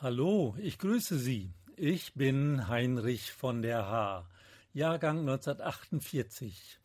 Hallo, 0.00 0.54
ich 0.62 0.78
grüße 0.78 1.18
Sie. 1.18 1.50
Ich 1.74 2.14
bin 2.14 2.68
Heinrich 2.68 3.32
von 3.32 3.62
der 3.62 3.86
Haar, 3.86 4.30
Jahrgang 4.72 5.18
1948, 5.22 6.78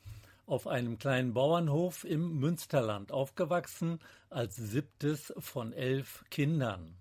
auf 0.48 0.66
einem 0.66 0.98
kleinen 0.98 1.32
Bauernhof 1.32 2.06
im 2.06 2.40
Münsterland 2.40 3.12
aufgewachsen, 3.12 4.00
als 4.32 4.56
siebtes 4.56 5.32
von 5.38 5.74
elf 5.74 6.26
Kindern. 6.32 6.96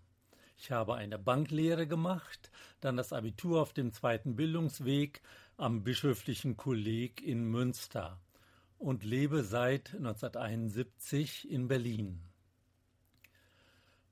Ich 0.59 0.71
habe 0.71 0.97
eine 0.97 1.19
Banklehre 1.19 1.87
gemacht, 1.87 2.51
dann 2.83 2.99
das 2.99 3.15
Abitur 3.15 3.63
auf 3.63 3.73
dem 3.73 3.91
zweiten 3.91 4.37
Bildungsweg 4.37 5.23
am 5.57 5.83
Bischöflichen 5.83 6.59
Kolleg 6.59 7.23
in 7.23 7.47
Münster 7.47 8.21
und 8.77 9.03
lebe 9.03 9.45
seit 9.45 9.95
1971 9.95 11.51
in 11.51 11.69
Berlin. 11.69 12.32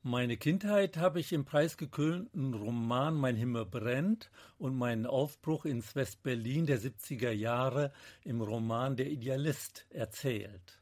Meine 0.03 0.39
Kindheit 0.39 0.97
habe 0.97 1.21
ich 1.21 1.31
im 1.31 1.45
preisgekrönten 1.45 2.55
Roman 2.55 3.15
Mein 3.15 3.37
Himmel 3.37 3.67
brennt 3.67 4.31
und 4.57 4.75
meinen 4.75 5.05
Aufbruch 5.05 5.67
ins 5.67 5.95
Westberlin 5.95 6.65
der 6.65 6.81
70er 6.81 7.33
Jahre 7.33 7.93
im 8.25 8.41
Roman 8.41 8.97
Der 8.97 9.11
Idealist 9.11 9.85
erzählt. 9.91 10.81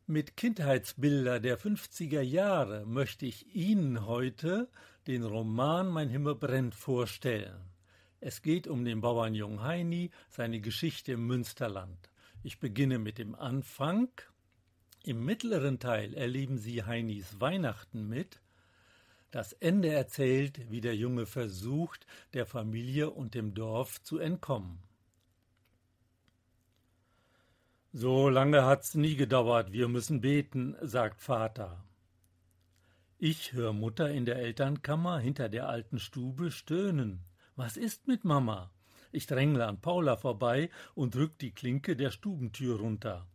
Mit 0.08 0.36
Kindheitsbilder 0.36 1.40
der 1.40 1.58
50er 1.58 2.20
Jahre 2.20 2.86
möchte 2.86 3.26
ich 3.26 3.56
Ihnen 3.56 4.06
heute 4.06 4.68
den 5.08 5.24
Roman 5.24 5.88
Mein 5.88 6.08
Himmel 6.08 6.36
brennt 6.36 6.76
vorstellen. 6.76 7.72
Es 8.20 8.40
geht 8.40 8.68
um 8.68 8.84
den 8.84 9.00
Bauernjungen 9.00 9.64
Heini, 9.64 10.12
seine 10.28 10.60
Geschichte 10.60 11.10
im 11.10 11.26
Münsterland. 11.26 11.98
Ich 12.44 12.60
beginne 12.60 13.00
mit 13.00 13.18
dem 13.18 13.34
Anfang. 13.34 14.08
Im 15.02 15.24
mittleren 15.24 15.80
Teil 15.80 16.14
erleben 16.14 16.58
Sie 16.58 16.84
Heinis 16.84 17.40
Weihnachten 17.40 18.08
mit. 18.08 18.40
Das 19.32 19.54
Ende 19.54 19.88
erzählt, 19.88 20.70
wie 20.70 20.80
der 20.80 20.94
Junge 20.94 21.26
versucht, 21.26 22.06
der 22.32 22.46
Familie 22.46 23.10
und 23.10 23.34
dem 23.34 23.54
Dorf 23.54 24.00
zu 24.04 24.18
entkommen. 24.18 24.85
So 27.92 28.28
lange 28.28 28.64
hat's 28.64 28.94
nie 28.94 29.16
gedauert, 29.16 29.72
wir 29.72 29.88
müssen 29.88 30.20
beten, 30.20 30.76
sagt 30.82 31.20
Vater. 31.20 31.84
Ich 33.18 33.54
höre 33.54 33.72
Mutter 33.72 34.10
in 34.10 34.26
der 34.26 34.36
Elternkammer 34.36 35.18
hinter 35.18 35.48
der 35.48 35.68
alten 35.68 35.98
Stube 35.98 36.50
stöhnen. 36.50 37.24
Was 37.54 37.78
ist 37.78 38.06
mit 38.06 38.24
Mama? 38.24 38.70
Ich 39.12 39.26
drängle 39.26 39.66
an 39.66 39.80
Paula 39.80 40.16
vorbei 40.16 40.68
und 40.94 41.14
drück 41.14 41.38
die 41.38 41.52
Klinke 41.52 41.96
der 41.96 42.10
Stubentür 42.10 42.78
runter. 42.78 43.26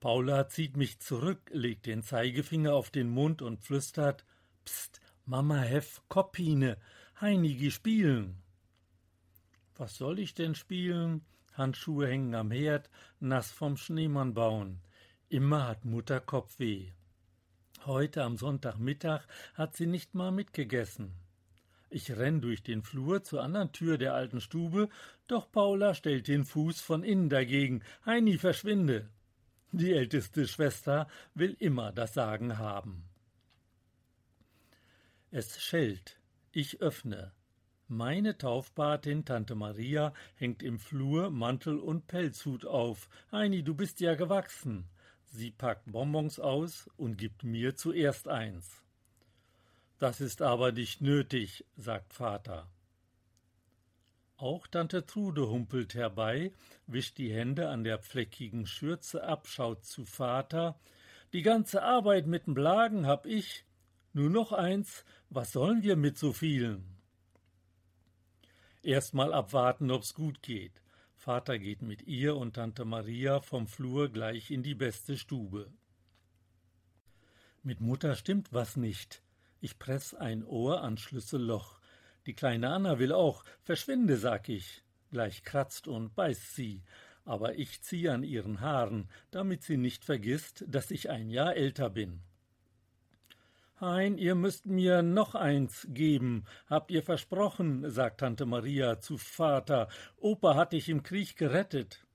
Paula 0.00 0.48
zieht 0.48 0.76
mich 0.76 0.98
zurück, 0.98 1.48
legt 1.52 1.86
den 1.86 2.02
Zeigefinger 2.02 2.74
auf 2.74 2.90
den 2.90 3.08
Mund 3.08 3.40
und 3.40 3.60
flüstert 3.60 4.26
Psst, 4.64 5.00
Mama 5.24 5.60
hef 5.60 6.02
Koppine, 6.08 6.76
Heinigi 7.20 7.70
spielen. 7.70 8.42
Was 9.76 9.96
soll 9.96 10.18
ich 10.18 10.34
denn 10.34 10.54
spielen? 10.54 11.24
Handschuhe 11.52 12.08
hängen 12.08 12.34
am 12.34 12.50
Herd, 12.50 12.90
nass 13.20 13.50
vom 13.50 13.76
Schneemann 13.76 14.34
bauen. 14.34 14.80
Immer 15.28 15.68
hat 15.68 15.84
Mutter 15.84 16.20
Kopfweh. 16.20 16.92
Heute 17.84 18.22
am 18.22 18.36
Sonntagmittag 18.36 19.22
hat 19.54 19.74
sie 19.74 19.86
nicht 19.86 20.14
mal 20.14 20.30
mitgegessen. 20.30 21.12
Ich 21.90 22.10
renn 22.10 22.40
durch 22.40 22.62
den 22.62 22.82
Flur 22.82 23.22
zur 23.22 23.42
anderen 23.42 23.72
Tür 23.72 23.98
der 23.98 24.14
alten 24.14 24.40
Stube, 24.40 24.88
doch 25.26 25.50
Paula 25.50 25.94
stellt 25.94 26.28
den 26.28 26.44
Fuß 26.44 26.80
von 26.80 27.02
innen 27.02 27.28
dagegen. 27.28 27.82
Heini, 28.06 28.38
verschwinde! 28.38 29.10
Die 29.72 29.92
älteste 29.92 30.46
Schwester 30.46 31.08
will 31.34 31.56
immer 31.58 31.92
das 31.92 32.14
Sagen 32.14 32.58
haben. 32.58 33.04
Es 35.30 35.62
schellt. 35.62 36.20
Ich 36.52 36.82
öffne. 36.82 37.32
Meine 37.94 38.38
Taufpatin 38.38 39.26
Tante 39.26 39.54
Maria 39.54 40.14
hängt 40.36 40.62
im 40.62 40.78
Flur 40.78 41.28
Mantel 41.28 41.78
und 41.78 42.06
Pelzhut 42.06 42.64
auf. 42.64 43.10
Heini, 43.30 43.62
du 43.62 43.74
bist 43.74 44.00
ja 44.00 44.14
gewachsen. 44.14 44.88
Sie 45.26 45.50
packt 45.50 45.92
Bonbons 45.92 46.40
aus 46.40 46.88
und 46.96 47.18
gibt 47.18 47.44
mir 47.44 47.76
zuerst 47.76 48.28
eins. 48.28 48.82
Das 49.98 50.22
ist 50.22 50.40
aber 50.40 50.72
nicht 50.72 51.02
nötig, 51.02 51.66
sagt 51.76 52.14
Vater. 52.14 52.66
Auch 54.38 54.66
Tante 54.68 55.04
Trude 55.04 55.50
humpelt 55.50 55.92
herbei, 55.92 56.50
wischt 56.86 57.18
die 57.18 57.30
Hände 57.30 57.68
an 57.68 57.84
der 57.84 57.98
fleckigen 57.98 58.64
Schürze 58.66 59.22
ab, 59.22 59.46
schaut 59.46 59.84
zu 59.84 60.06
Vater. 60.06 60.80
Die 61.34 61.42
ganze 61.42 61.82
Arbeit 61.82 62.24
mit'm 62.24 62.54
Blagen 62.54 63.04
hab 63.04 63.26
ich. 63.26 63.66
Nur 64.14 64.30
noch 64.30 64.52
eins, 64.52 65.04
was 65.28 65.52
sollen 65.52 65.82
wir 65.82 65.96
mit 65.96 66.16
so 66.16 66.32
vielen? 66.32 66.91
Erstmal 68.82 69.32
abwarten, 69.32 69.92
ob's 69.92 70.12
gut 70.12 70.42
geht. 70.42 70.82
Vater 71.14 71.60
geht 71.60 71.82
mit 71.82 72.02
ihr 72.02 72.36
und 72.36 72.54
Tante 72.54 72.84
Maria 72.84 73.40
vom 73.40 73.68
Flur 73.68 74.08
gleich 74.08 74.50
in 74.50 74.64
die 74.64 74.74
beste 74.74 75.16
Stube. 75.16 75.70
Mit 77.62 77.80
Mutter 77.80 78.16
stimmt 78.16 78.52
was 78.52 78.76
nicht. 78.76 79.22
Ich 79.60 79.78
press 79.78 80.14
ein 80.14 80.44
Ohr 80.44 80.82
an 80.82 80.98
Schlüsselloch. 80.98 81.78
Die 82.26 82.34
kleine 82.34 82.70
Anna 82.70 82.98
will 82.98 83.12
auch. 83.12 83.44
Verschwinde, 83.62 84.16
sag 84.16 84.48
ich. 84.48 84.82
Gleich 85.12 85.44
kratzt 85.44 85.86
und 85.86 86.16
beißt 86.16 86.56
sie. 86.56 86.82
Aber 87.24 87.54
ich 87.54 87.82
zieh 87.82 88.08
an 88.08 88.24
ihren 88.24 88.60
Haaren, 88.60 89.08
damit 89.30 89.62
sie 89.62 89.76
nicht 89.76 90.04
vergisst, 90.04 90.64
dass 90.66 90.90
ich 90.90 91.08
ein 91.08 91.30
Jahr 91.30 91.54
älter 91.54 91.88
bin. 91.88 92.20
Hein, 93.82 94.16
ihr 94.16 94.36
müsst 94.36 94.66
mir 94.66 95.02
noch 95.02 95.34
eins 95.34 95.88
geben, 95.90 96.44
habt 96.68 96.92
ihr 96.92 97.02
versprochen, 97.02 97.90
sagt 97.90 98.20
Tante 98.20 98.46
Maria 98.46 99.00
zu 99.00 99.18
Vater. 99.18 99.88
Opa 100.18 100.54
hat 100.54 100.72
dich 100.72 100.88
im 100.88 101.02
Krieg 101.02 101.36
gerettet. 101.36 102.06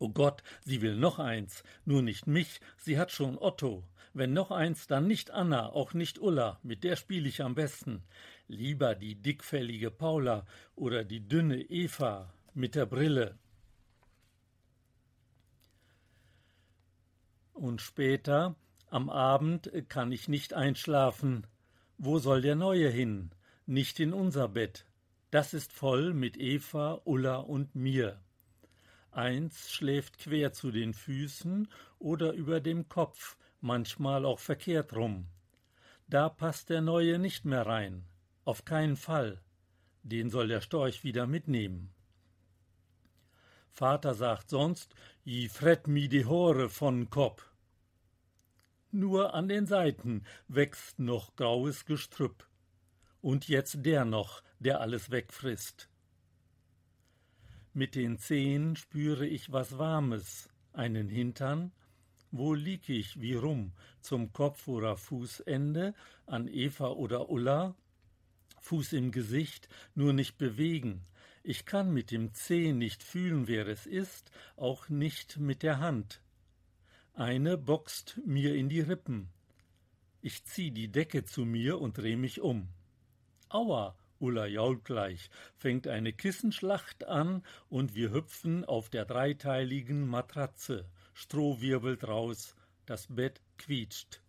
O 0.00 0.08
Gott, 0.08 0.42
sie 0.64 0.82
will 0.82 0.96
noch 0.96 1.20
eins, 1.20 1.62
nur 1.84 2.02
nicht 2.02 2.26
mich, 2.26 2.60
sie 2.78 2.98
hat 2.98 3.12
schon 3.12 3.38
Otto. 3.38 3.84
Wenn 4.12 4.32
noch 4.32 4.50
eins, 4.50 4.88
dann 4.88 5.06
nicht 5.06 5.30
Anna, 5.30 5.68
auch 5.68 5.94
nicht 5.94 6.18
Ulla, 6.18 6.58
mit 6.64 6.82
der 6.82 6.96
spiel 6.96 7.26
ich 7.26 7.42
am 7.44 7.54
besten. 7.54 8.02
Lieber 8.48 8.96
die 8.96 9.14
dickfällige 9.14 9.92
Paula 9.92 10.46
oder 10.74 11.04
die 11.04 11.28
dünne 11.28 11.62
Eva 11.62 12.34
mit 12.54 12.74
der 12.74 12.86
Brille. 12.86 13.38
Und 17.52 17.80
später, 17.80 18.56
am 18.90 19.08
Abend 19.08 19.70
kann 19.88 20.10
ich 20.10 20.28
nicht 20.28 20.52
einschlafen. 20.52 21.46
Wo 21.96 22.18
soll 22.18 22.42
der 22.42 22.56
Neue 22.56 22.90
hin? 22.90 23.30
Nicht 23.66 24.00
in 24.00 24.12
unser 24.12 24.48
Bett. 24.48 24.84
Das 25.30 25.54
ist 25.54 25.72
voll 25.72 26.12
mit 26.12 26.36
Eva, 26.36 27.00
Ulla 27.04 27.36
und 27.36 27.76
mir. 27.76 28.20
Eins 29.12 29.70
schläft 29.70 30.18
quer 30.18 30.52
zu 30.52 30.72
den 30.72 30.92
Füßen 30.92 31.68
oder 32.00 32.32
über 32.32 32.60
dem 32.60 32.88
Kopf, 32.88 33.36
manchmal 33.60 34.24
auch 34.24 34.40
verkehrt 34.40 34.94
rum. 34.96 35.26
Da 36.08 36.28
passt 36.28 36.70
der 36.70 36.80
Neue 36.80 37.20
nicht 37.20 37.44
mehr 37.44 37.66
rein. 37.66 38.04
Auf 38.44 38.64
keinen 38.64 38.96
Fall. 38.96 39.40
Den 40.02 40.30
soll 40.30 40.48
der 40.48 40.60
Storch 40.60 41.04
wieder 41.04 41.28
mitnehmen. 41.28 41.94
Vater 43.68 44.14
sagt 44.14 44.50
sonst, 44.50 44.94
i 45.24 45.48
fret 45.48 45.86
mi 45.86 46.08
die 46.08 46.24
Hore 46.24 46.68
von 46.68 47.08
Kopf. 47.10 47.49
Nur 48.92 49.34
an 49.34 49.46
den 49.46 49.66
Seiten 49.66 50.24
wächst 50.48 50.98
noch 50.98 51.36
graues 51.36 51.84
Gestrüpp. 51.84 52.46
Und 53.20 53.48
jetzt 53.48 53.84
der 53.86 54.04
noch, 54.04 54.42
der 54.58 54.80
alles 54.80 55.10
wegfrisst. 55.10 55.88
Mit 57.72 57.94
den 57.94 58.18
Zehen 58.18 58.74
spüre 58.74 59.26
ich 59.26 59.52
was 59.52 59.78
Warmes, 59.78 60.48
einen 60.72 61.08
Hintern. 61.08 61.70
Wo 62.32 62.54
lieg 62.54 62.88
ich, 62.88 63.20
wie 63.20 63.34
rum, 63.34 63.72
zum 64.00 64.32
Kopf 64.32 64.66
oder 64.66 64.96
Fußende, 64.96 65.94
an 66.26 66.48
Eva 66.48 66.88
oder 66.88 67.30
Ulla? 67.30 67.76
Fuß 68.60 68.92
im 68.94 69.12
Gesicht, 69.12 69.68
nur 69.94 70.12
nicht 70.12 70.36
bewegen. 70.36 71.06
Ich 71.42 71.64
kann 71.64 71.92
mit 71.92 72.10
dem 72.10 72.34
Zeh 72.34 72.72
nicht 72.72 73.02
fühlen, 73.02 73.46
wer 73.46 73.66
es 73.68 73.86
ist, 73.86 74.30
auch 74.56 74.88
nicht 74.88 75.38
mit 75.38 75.62
der 75.62 75.78
Hand. 75.78 76.20
Eine 77.20 77.58
boxt 77.58 78.18
mir 78.24 78.54
in 78.54 78.70
die 78.70 78.80
Rippen. 78.80 79.28
Ich 80.22 80.42
zieh 80.46 80.70
die 80.70 80.90
Decke 80.90 81.22
zu 81.22 81.44
mir 81.44 81.78
und 81.78 81.98
dreh 81.98 82.16
mich 82.16 82.40
um. 82.40 82.70
Aua, 83.50 83.94
Ulla 84.20 84.46
jault 84.46 84.86
gleich, 84.86 85.28
fängt 85.54 85.86
eine 85.86 86.14
Kissenschlacht 86.14 87.04
an 87.04 87.42
und 87.68 87.94
wir 87.94 88.10
hüpfen 88.10 88.64
auf 88.64 88.88
der 88.88 89.04
dreiteiligen 89.04 90.08
Matratze. 90.08 90.88
Stroh 91.12 91.60
wirbelt 91.60 92.08
raus, 92.08 92.56
das 92.86 93.06
Bett 93.14 93.42
quietscht. 93.58 94.22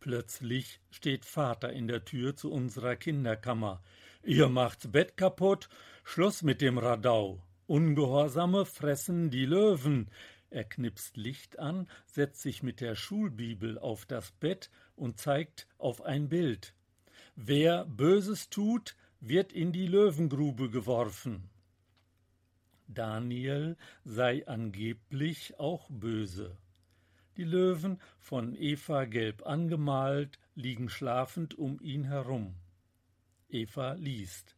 Plötzlich 0.00 0.80
steht 0.90 1.24
Vater 1.24 1.72
in 1.72 1.88
der 1.88 2.04
Tür 2.04 2.36
zu 2.36 2.52
unserer 2.52 2.94
Kinderkammer. 2.94 3.82
Ihr 4.22 4.50
macht's 4.50 4.92
Bett 4.92 5.16
kaputt, 5.16 5.70
Schluss 6.04 6.42
mit 6.42 6.60
dem 6.60 6.76
Radau. 6.76 7.42
Ungehorsame 7.66 8.64
fressen 8.64 9.30
die 9.30 9.44
Löwen. 9.44 10.08
Er 10.56 10.64
knipst 10.64 11.18
Licht 11.18 11.58
an, 11.58 11.86
setzt 12.06 12.40
sich 12.40 12.62
mit 12.62 12.80
der 12.80 12.94
Schulbibel 12.94 13.78
auf 13.78 14.06
das 14.06 14.30
Bett 14.30 14.70
und 14.94 15.20
zeigt 15.20 15.68
auf 15.76 16.00
ein 16.00 16.30
Bild. 16.30 16.72
Wer 17.34 17.84
Böses 17.84 18.48
tut, 18.48 18.96
wird 19.20 19.52
in 19.52 19.70
die 19.72 19.86
Löwengrube 19.86 20.70
geworfen. 20.70 21.50
Daniel 22.88 23.76
sei 24.06 24.48
angeblich 24.48 25.58
auch 25.58 25.90
böse. 25.90 26.56
Die 27.36 27.44
Löwen, 27.44 28.00
von 28.18 28.56
Eva 28.56 29.04
gelb 29.04 29.44
angemalt, 29.44 30.38
liegen 30.54 30.88
schlafend 30.88 31.52
um 31.58 31.78
ihn 31.82 32.04
herum. 32.04 32.54
Eva 33.50 33.92
liest. 33.92 34.56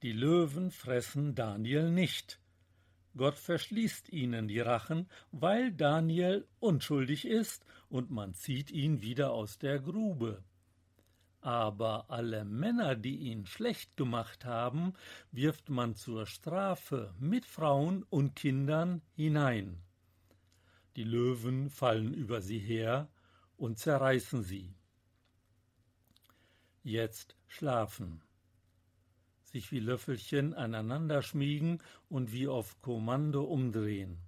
Die 0.00 0.12
Löwen 0.12 0.70
fressen 0.70 1.34
Daniel 1.34 1.90
nicht. 1.90 2.40
Gott 3.18 3.34
verschließt 3.34 4.10
ihnen 4.10 4.46
die 4.46 4.60
Rachen, 4.60 5.08
weil 5.32 5.72
Daniel 5.72 6.46
unschuldig 6.60 7.26
ist, 7.26 7.66
und 7.90 8.10
man 8.10 8.32
zieht 8.32 8.70
ihn 8.70 9.02
wieder 9.02 9.32
aus 9.32 9.58
der 9.58 9.80
Grube. 9.80 10.44
Aber 11.40 12.10
alle 12.10 12.44
Männer, 12.44 12.94
die 12.94 13.16
ihn 13.16 13.44
schlecht 13.44 13.96
gemacht 13.96 14.44
haben, 14.44 14.94
wirft 15.32 15.68
man 15.68 15.96
zur 15.96 16.26
Strafe 16.26 17.12
mit 17.18 17.44
Frauen 17.44 18.04
und 18.04 18.36
Kindern 18.36 19.02
hinein. 19.14 19.82
Die 20.96 21.04
Löwen 21.04 21.70
fallen 21.70 22.14
über 22.14 22.40
sie 22.40 22.58
her 22.58 23.10
und 23.56 23.78
zerreißen 23.78 24.42
sie. 24.42 24.74
Jetzt 26.84 27.36
schlafen 27.48 28.22
sich 29.50 29.72
wie 29.72 29.80
Löffelchen 29.80 30.54
aneinander 30.54 31.22
schmiegen 31.22 31.82
und 32.08 32.32
wie 32.32 32.48
auf 32.48 32.80
Kommando 32.82 33.44
umdrehen. 33.44 34.18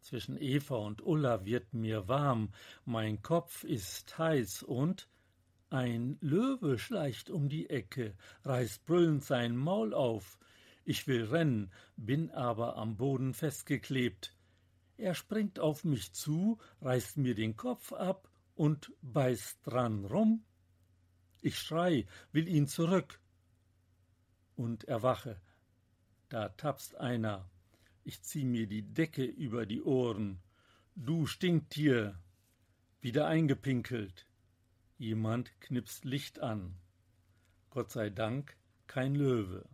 Zwischen 0.00 0.40
Eva 0.40 0.76
und 0.76 1.02
Ulla 1.02 1.44
wird 1.44 1.72
mir 1.72 2.08
warm, 2.08 2.52
mein 2.84 3.22
Kopf 3.22 3.64
ist 3.64 4.18
heiß 4.18 4.62
und 4.62 5.08
ein 5.68 6.18
Löwe 6.20 6.78
schleicht 6.78 7.30
um 7.30 7.48
die 7.48 7.70
Ecke, 7.70 8.16
reißt 8.44 8.84
brüllend 8.86 9.22
sein 9.22 9.56
Maul 9.56 9.94
auf. 9.94 10.38
Ich 10.84 11.06
will 11.06 11.26
rennen, 11.26 11.70
bin 11.96 12.30
aber 12.32 12.76
am 12.76 12.96
Boden 12.96 13.34
festgeklebt. 13.34 14.34
Er 14.96 15.14
springt 15.14 15.60
auf 15.60 15.84
mich 15.84 16.12
zu, 16.12 16.58
reißt 16.80 17.18
mir 17.18 17.36
den 17.36 17.56
Kopf 17.56 17.92
ab 17.92 18.28
und 18.56 18.92
beißt 19.00 19.64
dran 19.64 20.04
rum. 20.06 20.44
Ich 21.40 21.58
schrei, 21.58 22.06
will 22.32 22.48
ihn 22.48 22.66
zurück, 22.66 23.20
und 24.60 24.84
erwache. 24.84 25.40
Da 26.28 26.50
tapst 26.50 26.96
einer. 26.96 27.48
Ich 28.04 28.22
zieh 28.22 28.44
mir 28.44 28.66
die 28.66 28.82
Decke 28.82 29.24
über 29.24 29.64
die 29.64 29.82
Ohren. 29.82 30.38
Du 30.94 31.26
Stinktier! 31.26 32.18
Wieder 33.00 33.26
eingepinkelt. 33.26 34.26
Jemand 34.98 35.58
knipst 35.60 36.04
Licht 36.04 36.40
an. 36.40 36.76
Gott 37.70 37.90
sei 37.90 38.10
Dank 38.10 38.54
kein 38.86 39.14
Löwe. 39.14 39.64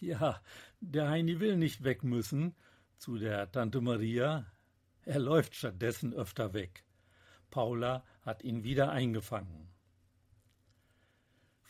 Ja, 0.00 0.42
der 0.80 1.08
Heini 1.08 1.38
will 1.38 1.56
nicht 1.56 1.84
weg 1.84 2.02
müssen 2.02 2.56
zu 2.98 3.16
der 3.16 3.50
Tante 3.52 3.80
Maria. 3.80 4.44
Er 5.04 5.20
läuft 5.20 5.54
stattdessen 5.54 6.12
öfter 6.12 6.52
weg. 6.52 6.82
Paula 7.50 8.04
hat 8.22 8.42
ihn 8.42 8.64
wieder 8.64 8.90
eingefangen. 8.90 9.73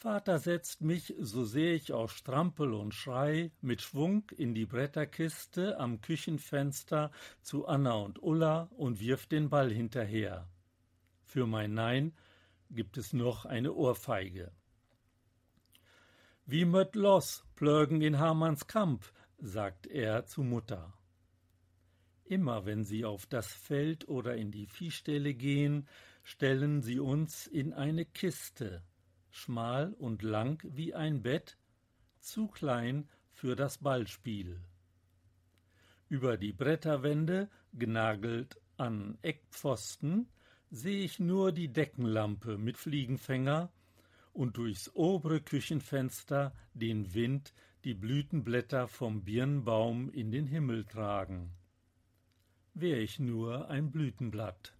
Vater 0.04 0.38
setzt 0.38 0.82
mich, 0.82 1.14
so 1.18 1.46
sehr 1.46 1.72
ich 1.72 1.94
auch 1.94 2.10
strampel 2.10 2.74
und 2.74 2.92
schrei, 2.92 3.50
mit 3.62 3.80
Schwung 3.80 4.30
in 4.36 4.52
die 4.52 4.66
Bretterkiste 4.66 5.80
am 5.80 6.02
Küchenfenster 6.02 7.10
zu 7.40 7.66
Anna 7.66 7.94
und 7.94 8.22
Ulla 8.22 8.68
und 8.76 9.00
wirft 9.00 9.32
den 9.32 9.48
Ball 9.48 9.72
hinterher. 9.72 10.46
Für 11.22 11.46
mein 11.46 11.72
Nein 11.72 12.12
gibt 12.68 12.98
es 12.98 13.14
noch 13.14 13.46
eine 13.46 13.72
Ohrfeige. 13.72 14.52
Wie 16.44 16.66
möt 16.66 16.96
los, 16.96 17.42
plögen 17.56 18.02
in 18.02 18.18
Hamanns 18.18 18.66
Kamp, 18.66 19.10
sagt 19.38 19.86
er 19.86 20.26
zu 20.26 20.42
Mutter. 20.42 20.92
Immer 22.24 22.66
wenn 22.66 22.84
sie 22.84 23.06
auf 23.06 23.24
das 23.24 23.50
Feld 23.50 24.06
oder 24.06 24.36
in 24.36 24.50
die 24.50 24.66
Viehställe 24.66 25.32
gehen, 25.32 25.88
stellen 26.24 26.82
sie 26.82 26.98
uns 27.00 27.46
in 27.46 27.72
eine 27.72 28.04
Kiste, 28.04 28.82
schmal 29.34 29.92
und 29.94 30.22
lang 30.22 30.62
wie 30.64 30.94
ein 30.94 31.20
Bett, 31.20 31.58
zu 32.20 32.46
klein 32.46 33.08
für 33.32 33.56
das 33.56 33.78
Ballspiel. 33.78 34.60
Über 36.08 36.36
die 36.36 36.52
Bretterwände, 36.52 37.50
genagelt 37.72 38.60
an 38.76 39.19
Eckpfosten, 39.22 40.28
seh 40.70 41.00
ich 41.00 41.19
nur 41.19 41.50
die 41.50 41.72
Deckenlampe 41.72 42.58
mit 42.58 42.78
Fliegenfänger 42.78 43.72
und 44.32 44.56
durchs 44.56 44.94
obere 44.94 45.40
Küchenfenster 45.40 46.54
den 46.72 47.12
Wind 47.12 47.52
die 47.82 47.94
Blütenblätter 47.94 48.86
vom 48.86 49.25
Birnbaum 49.25 50.10
in 50.10 50.31
den 50.31 50.46
Himmel 50.46 50.84
tragen. 50.84 51.50
Wär 52.72 53.00
ich 53.00 53.19
nur 53.19 53.69
ein 53.69 53.90
Blütenblatt. 53.90 54.75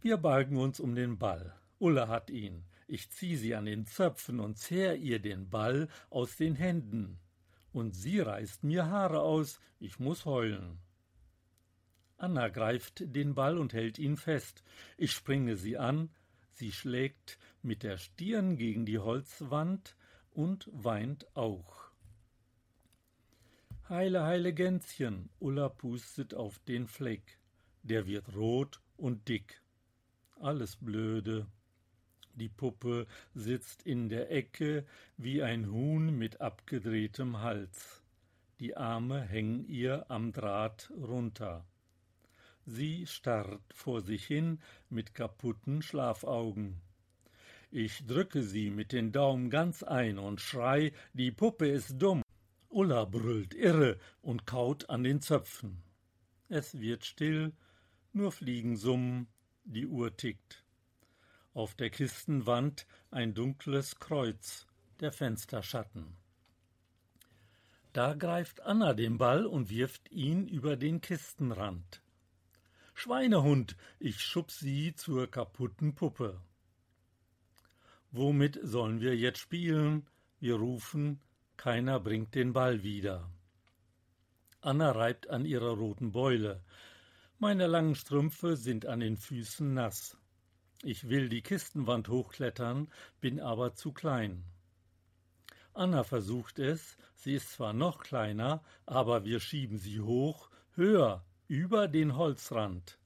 Wir 0.00 0.16
balgen 0.16 0.56
uns 0.56 0.80
um 0.80 0.96
den 0.96 1.16
Ball. 1.16 1.54
Ulla 1.78 2.08
hat 2.08 2.30
ihn. 2.30 2.64
Ich 2.86 3.10
zieh 3.10 3.36
sie 3.36 3.54
an 3.54 3.64
den 3.64 3.86
Zöpfen 3.86 4.40
und 4.40 4.58
zehr 4.58 4.96
ihr 4.96 5.18
den 5.18 5.48
Ball 5.50 5.88
aus 6.10 6.36
den 6.36 6.54
Händen. 6.54 7.18
Und 7.72 7.94
sie 7.94 8.20
reißt 8.20 8.62
mir 8.62 8.86
Haare 8.86 9.20
aus, 9.20 9.60
ich 9.80 9.98
muss 9.98 10.24
heulen. 10.24 10.78
Anna 12.16 12.48
greift 12.48 13.02
den 13.14 13.34
Ball 13.34 13.58
und 13.58 13.72
hält 13.72 13.98
ihn 13.98 14.16
fest. 14.16 14.62
Ich 14.96 15.12
springe 15.12 15.56
sie 15.56 15.76
an, 15.76 16.10
sie 16.52 16.72
schlägt 16.72 17.38
mit 17.62 17.82
der 17.82 17.96
Stirn 17.96 18.56
gegen 18.56 18.86
die 18.86 18.98
Holzwand 18.98 19.96
und 20.30 20.68
weint 20.72 21.26
auch. 21.36 21.90
Heile, 23.88 24.22
heile 24.22 24.54
Gänschen, 24.54 25.28
Ulla 25.40 25.68
pustet 25.68 26.32
auf 26.32 26.58
den 26.60 26.86
Fleck. 26.86 27.38
Der 27.82 28.06
wird 28.06 28.34
rot 28.34 28.80
und 28.96 29.28
dick. 29.28 29.60
Alles 30.40 30.76
blöde. 30.76 31.46
Die 32.36 32.48
Puppe 32.48 33.06
sitzt 33.34 33.82
in 33.84 34.08
der 34.08 34.30
Ecke 34.30 34.84
wie 35.16 35.42
ein 35.42 35.70
Huhn 35.70 36.16
mit 36.16 36.40
abgedrehtem 36.40 37.40
Hals. 37.40 38.02
Die 38.58 38.76
Arme 38.76 39.20
hängen 39.20 39.64
ihr 39.68 40.10
am 40.10 40.32
Draht 40.32 40.90
runter. 40.96 41.64
Sie 42.66 43.06
starrt 43.06 43.62
vor 43.72 44.00
sich 44.00 44.24
hin 44.26 44.58
mit 44.90 45.14
kaputten 45.14 45.82
Schlafaugen. 45.82 46.80
Ich 47.70 48.06
drücke 48.06 48.42
sie 48.42 48.70
mit 48.70 48.92
den 48.92 49.12
Daumen 49.12 49.50
ganz 49.50 49.82
ein 49.82 50.18
und 50.18 50.40
schrei, 50.40 50.92
die 51.12 51.30
Puppe 51.30 51.68
ist 51.68 51.98
dumm. 51.98 52.22
Ulla 52.68 53.04
brüllt 53.04 53.54
irre 53.54 53.98
und 54.22 54.46
kaut 54.46 54.90
an 54.90 55.04
den 55.04 55.20
Zöpfen. 55.20 55.82
Es 56.48 56.80
wird 56.80 57.04
still, 57.04 57.52
nur 58.12 58.32
Fliegen 58.32 58.76
summen, 58.76 59.28
die 59.64 59.86
Uhr 59.86 60.16
tickt. 60.16 60.63
Auf 61.54 61.76
der 61.76 61.88
Kistenwand 61.88 62.84
ein 63.12 63.32
dunkles 63.32 64.00
Kreuz, 64.00 64.66
der 64.98 65.12
Fensterschatten. 65.12 66.16
Da 67.92 68.14
greift 68.14 68.60
Anna 68.60 68.92
den 68.92 69.18
Ball 69.18 69.46
und 69.46 69.70
wirft 69.70 70.10
ihn 70.10 70.48
über 70.48 70.76
den 70.76 71.00
Kistenrand. 71.00 72.02
Schweinehund, 72.94 73.76
ich 74.00 74.20
schub 74.20 74.50
sie 74.50 74.96
zur 74.96 75.30
kaputten 75.30 75.94
Puppe. 75.94 76.40
Womit 78.10 78.58
sollen 78.62 79.00
wir 79.00 79.16
jetzt 79.16 79.38
spielen? 79.38 80.08
Wir 80.40 80.56
rufen, 80.56 81.20
keiner 81.56 82.00
bringt 82.00 82.34
den 82.34 82.52
Ball 82.52 82.82
wieder. 82.82 83.30
Anna 84.60 84.90
reibt 84.90 85.30
an 85.30 85.44
ihrer 85.44 85.76
roten 85.76 86.10
Beule. 86.10 86.64
Meine 87.38 87.68
langen 87.68 87.94
Strümpfe 87.94 88.56
sind 88.56 88.86
an 88.86 88.98
den 88.98 89.16
Füßen 89.16 89.72
nass. 89.72 90.16
Ich 90.86 91.08
will 91.08 91.30
die 91.30 91.40
Kistenwand 91.40 92.10
hochklettern, 92.10 92.88
bin 93.22 93.40
aber 93.40 93.74
zu 93.74 93.90
klein. 93.90 94.44
Anna 95.72 96.04
versucht 96.04 96.58
es, 96.58 96.98
sie 97.14 97.32
ist 97.32 97.52
zwar 97.52 97.72
noch 97.72 98.00
kleiner, 98.00 98.62
aber 98.84 99.24
wir 99.24 99.40
schieben 99.40 99.78
sie 99.78 100.00
hoch, 100.00 100.50
höher, 100.74 101.24
über 101.48 101.88
den 101.88 102.16
Holzrand. 102.16 102.98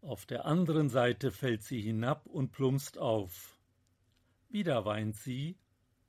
Auf 0.00 0.26
der 0.26 0.44
anderen 0.44 0.90
Seite 0.90 1.32
fällt 1.32 1.64
sie 1.64 1.80
hinab 1.80 2.24
und 2.26 2.52
plumpst 2.52 2.98
auf. 2.98 3.58
Wieder 4.48 4.84
weint 4.84 5.16
sie 5.16 5.58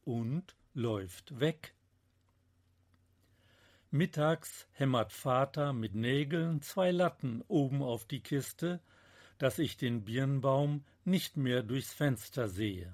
und 0.04 0.56
läuft 0.76 1.40
weg. 1.40 1.74
Mittags 3.90 4.68
hämmert 4.74 5.12
Vater 5.12 5.74
mit 5.74 5.96
Nägeln 5.96 6.62
zwei 6.62 6.92
Latten 6.92 7.42
oben 7.48 7.82
auf 7.82 8.06
die 8.06 8.22
Kiste, 8.22 8.80
dass 9.38 9.60
ich 9.60 9.78
den 9.78 10.04
Birnbaum 10.06 10.84
nicht 11.04 11.38
mehr 11.38 11.64
durchs 11.64 11.94
Fenster 11.94 12.48
sehe. 12.48 12.94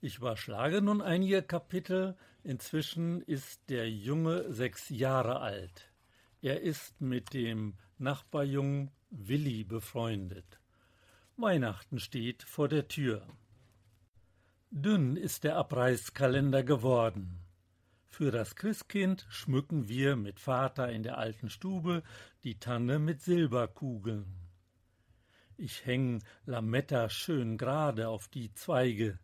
Ich 0.00 0.16
überschlage 0.18 0.82
nun 0.82 1.00
einige 1.00 1.42
Kapitel. 1.42 2.16
Inzwischen 2.42 3.22
ist 3.22 3.70
der 3.70 3.88
Junge 3.88 4.52
sechs 4.52 4.88
Jahre 4.88 5.40
alt. 5.40 5.92
Er 6.40 6.60
ist 6.60 7.00
mit 7.00 7.34
dem 7.34 7.74
Nachbarjungen 7.98 8.90
Willi 9.10 9.62
befreundet. 9.62 10.58
Weihnachten 11.36 12.00
steht 12.00 12.42
vor 12.42 12.68
der 12.68 12.88
Tür. 12.88 13.26
Dünn 14.70 15.16
ist 15.16 15.44
der 15.44 15.56
Abreißkalender 15.56 16.64
geworden. 16.64 17.41
Für 18.12 18.30
das 18.30 18.56
Christkind 18.56 19.26
schmücken 19.30 19.88
wir 19.88 20.16
mit 20.16 20.38
Vater 20.38 20.92
in 20.92 21.02
der 21.02 21.16
alten 21.16 21.48
Stube 21.48 22.02
die 22.44 22.58
Tanne 22.58 22.98
mit 22.98 23.22
Silberkugeln. 23.22 24.26
Ich 25.56 25.86
häng 25.86 26.22
Lametta 26.44 27.08
schön 27.08 27.56
gerade 27.56 28.08
auf 28.08 28.28
die 28.28 28.52
Zweige, 28.52 29.18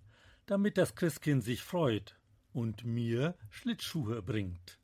damit 0.47 0.79
das 0.79 0.95
Christkind 0.95 1.45
sich 1.45 1.63
freut 1.63 2.19
und 2.55 2.87
mir 2.87 3.35
Schlittschuhe 3.51 4.23
bringt. 4.23 4.79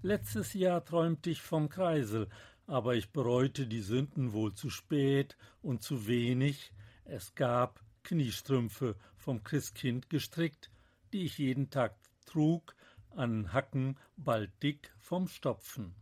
Letztes 0.00 0.54
Jahr 0.54 0.84
träumte 0.84 1.30
ich 1.30 1.42
vom 1.42 1.68
Kreisel, 1.68 2.28
aber 2.68 2.94
ich 2.94 3.10
bereute 3.10 3.66
die 3.66 3.82
Sünden 3.82 4.32
wohl 4.32 4.54
zu 4.54 4.70
spät 4.70 5.36
und 5.60 5.82
zu 5.82 6.06
wenig. 6.06 6.72
Es 7.04 7.34
gab 7.34 7.82
Kniestrümpfe 8.04 8.94
vom 9.16 9.42
Christkind 9.42 10.08
gestrickt, 10.08 10.70
die 11.12 11.24
ich 11.24 11.38
jeden 11.38 11.70
Tag 11.70 11.97
trug, 12.28 12.74
an 13.10 13.52
Hacken 13.52 13.98
bald 14.16 14.50
dick 14.62 14.92
vom 14.98 15.26
Stopfen. 15.28 15.94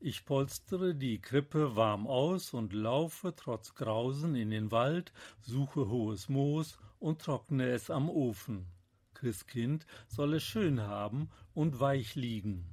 Ich 0.00 0.24
polstere 0.24 0.94
die 0.94 1.20
Krippe 1.20 1.76
warm 1.76 2.06
aus 2.06 2.54
und 2.54 2.72
laufe 2.72 3.34
trotz 3.36 3.74
Grausen 3.74 4.34
in 4.34 4.50
den 4.50 4.72
Wald, 4.72 5.12
suche 5.40 5.88
hohes 5.88 6.28
Moos 6.28 6.78
und 6.98 7.22
trockne 7.22 7.68
es 7.68 7.90
am 7.90 8.08
Ofen. 8.08 8.66
Christkind 9.14 9.86
soll 10.08 10.34
es 10.34 10.42
schön 10.42 10.80
haben 10.80 11.30
und 11.54 11.78
weich 11.78 12.16
liegen. 12.16 12.66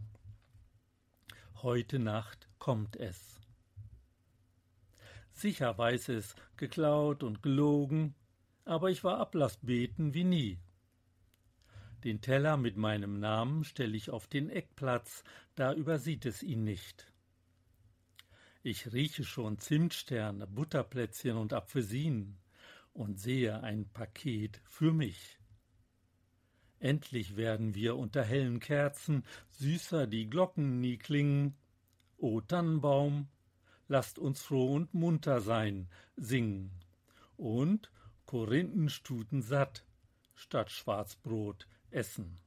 Heute 1.61 1.99
Nacht 1.99 2.49
kommt 2.57 2.95
es. 2.95 3.39
Sicher 5.31 5.77
weiß 5.77 6.09
es, 6.09 6.35
geklaut 6.57 7.21
und 7.21 7.43
gelogen, 7.43 8.15
aber 8.65 8.89
ich 8.89 9.03
war 9.03 9.19
Ablassbeten 9.19 10.13
wie 10.13 10.23
nie. 10.23 10.59
Den 12.03 12.21
Teller 12.21 12.55
mit 12.55 12.77
meinem 12.77 13.19
Namen 13.19 13.65
stelle 13.65 13.97
ich 13.97 14.09
auf 14.09 14.27
den 14.27 14.49
Eckplatz, 14.49 15.23
da 15.55 15.73
übersieht 15.73 16.25
es 16.25 16.43
ihn 16.43 16.63
nicht. 16.63 17.11
Ich 18.63 18.93
rieche 18.93 19.25
schon 19.25 19.57
Zimtsterne, 19.59 20.47
Butterplätzchen 20.47 21.35
und 21.35 21.53
Apfelsinen 21.53 22.37
und 22.93 23.19
sehe 23.19 23.61
ein 23.63 23.89
Paket 23.89 24.61
für 24.65 24.93
mich. 24.93 25.39
Endlich 26.79 27.35
werden 27.35 27.75
wir 27.75 27.97
unter 27.97 28.23
hellen 28.23 28.61
Kerzen 28.61 29.25
süßer 29.51 30.07
die 30.07 30.29
Glocken 30.29 30.79
nie 30.79 30.97
klingen. 30.97 31.57
O 32.17 32.39
Tannenbaum, 32.39 33.27
lasst 33.89 34.19
uns 34.19 34.41
froh 34.41 34.75
und 34.75 34.93
munter 34.93 35.41
sein, 35.41 35.89
singen. 36.15 36.71
Und 37.35 37.91
Korinthenstuten 38.25 39.41
satt, 39.41 39.85
statt 40.35 40.71
Schwarzbrot 40.71 41.67
essen. 41.91 42.39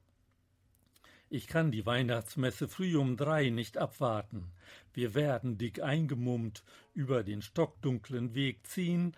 Ich 1.29 1.47
kann 1.47 1.71
die 1.71 1.87
Weihnachtsmesse 1.87 2.69
früh 2.69 2.95
um 2.97 3.17
drei 3.17 3.49
nicht 3.49 3.79
abwarten. 3.79 4.53
Wir 4.93 5.15
werden 5.15 5.57
dick 5.57 5.83
eingemummt 5.83 6.63
über 6.93 7.25
den 7.25 7.41
stockdunklen 7.41 8.35
Weg 8.35 8.67
ziehen, 8.67 9.17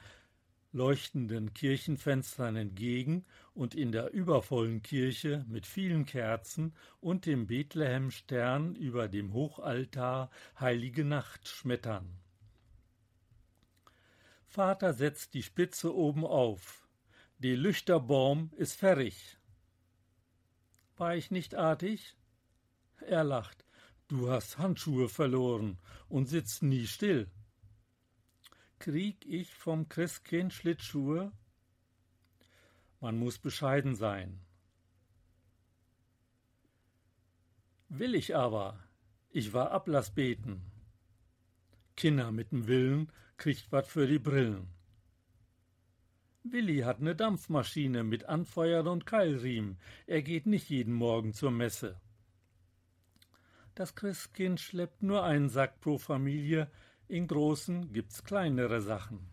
leuchtenden 0.71 1.55
Kirchenfenstern 1.55 2.55
entgegen 2.55 3.25
und 3.53 3.75
in 3.75 3.91
der 3.91 4.13
übervollen 4.13 4.83
Kirche 4.83 5.45
mit 5.49 5.67
vielen 5.67 6.05
Kerzen 6.05 6.75
und 7.01 7.27
dem 7.27 7.47
Bethlehemstern 7.47 8.77
über 8.77 9.09
dem 9.09 9.33
Hochaltar 9.33 10.31
Heilige 10.59 11.05
Nacht 11.05 11.49
schmettern. 11.49 12.19
Vater 14.47 14.95
setzt 14.95 15.35
die 15.35 15.43
Spitze 15.43 15.93
oben 15.93 16.25
auf. 16.25 16.89
Die 17.39 17.57
Lüchterbaum 17.57 18.53
ist 18.57 18.75
fertig. 18.77 19.37
War 20.97 21.17
ich 21.17 21.31
nicht 21.31 21.55
artig? 21.55 22.17
Er 23.01 23.25
lacht. 23.25 23.65
Du 24.09 24.31
hast 24.31 24.59
Handschuhe 24.59 25.09
verloren 25.09 25.79
und 26.09 26.27
sitzt 26.27 26.63
nie 26.63 26.87
still. 26.87 27.31
Krieg 28.79 29.25
ich 29.27 29.55
vom 29.55 29.89
Christkind 29.89 30.53
Schlittschuhe? 30.53 31.33
Man 33.01 33.19
muss 33.19 33.39
bescheiden 33.39 33.97
sein. 33.97 34.41
Will 37.89 38.15
ich 38.15 38.37
aber, 38.37 38.79
ich 39.31 39.53
war 39.53 39.71
Ablassbeten. 39.71 40.63
Kinder 41.97 42.29
mit'm 42.29 42.67
Willen 42.67 43.11
kriegt 43.37 43.73
wat 43.73 43.87
für 43.87 44.07
die 44.07 44.19
Brillen. 44.19 44.69
Willi 46.47 46.81
hat 46.81 47.01
ne 47.01 47.17
Dampfmaschine 47.17 48.05
mit 48.05 48.27
Anfeuer 48.27 48.87
und 48.87 49.07
Keilriemen. 49.07 49.79
Er 50.07 50.21
geht 50.21 50.45
nicht 50.45 50.69
jeden 50.69 50.93
Morgen 50.93 51.33
zur 51.33 51.51
Messe. 51.51 51.99
Das 53.75 53.95
Christkind 53.95 54.61
schleppt 54.61 55.03
nur 55.03 55.25
einen 55.25 55.49
Sack 55.49 55.81
pro 55.81 55.97
Familie, 55.97 56.71
in 57.09 57.27
großen 57.27 57.93
gibt's 57.93 58.25
kleinere 58.25 58.83
Sachen. 58.83 59.27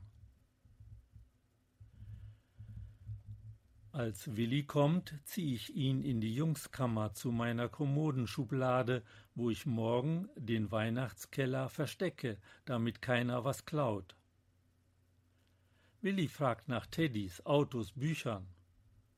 Als 3.92 4.38
Willi 4.38 4.64
kommt, 4.64 5.20
zieh 5.26 5.54
ich 5.54 5.76
ihn 5.76 6.02
in 6.02 6.22
die 6.22 6.34
Jungskammer 6.34 7.14
zu 7.14 7.34
meiner 7.34 7.68
Kommodenschublade, 7.68 9.04
wo 9.36 9.50
ich 9.50 9.66
morgen 9.66 10.30
den 10.38 10.72
Weihnachtskeller 10.72 11.68
verstecke, 11.68 12.38
damit 12.64 13.02
keiner 13.02 13.44
was 13.44 13.66
klaut. 13.66 14.16
Willi 16.02 16.28
fragt 16.28 16.68
nach 16.68 16.88
Teddys, 16.88 17.46
Autos, 17.46 17.92
Büchern. 17.92 18.48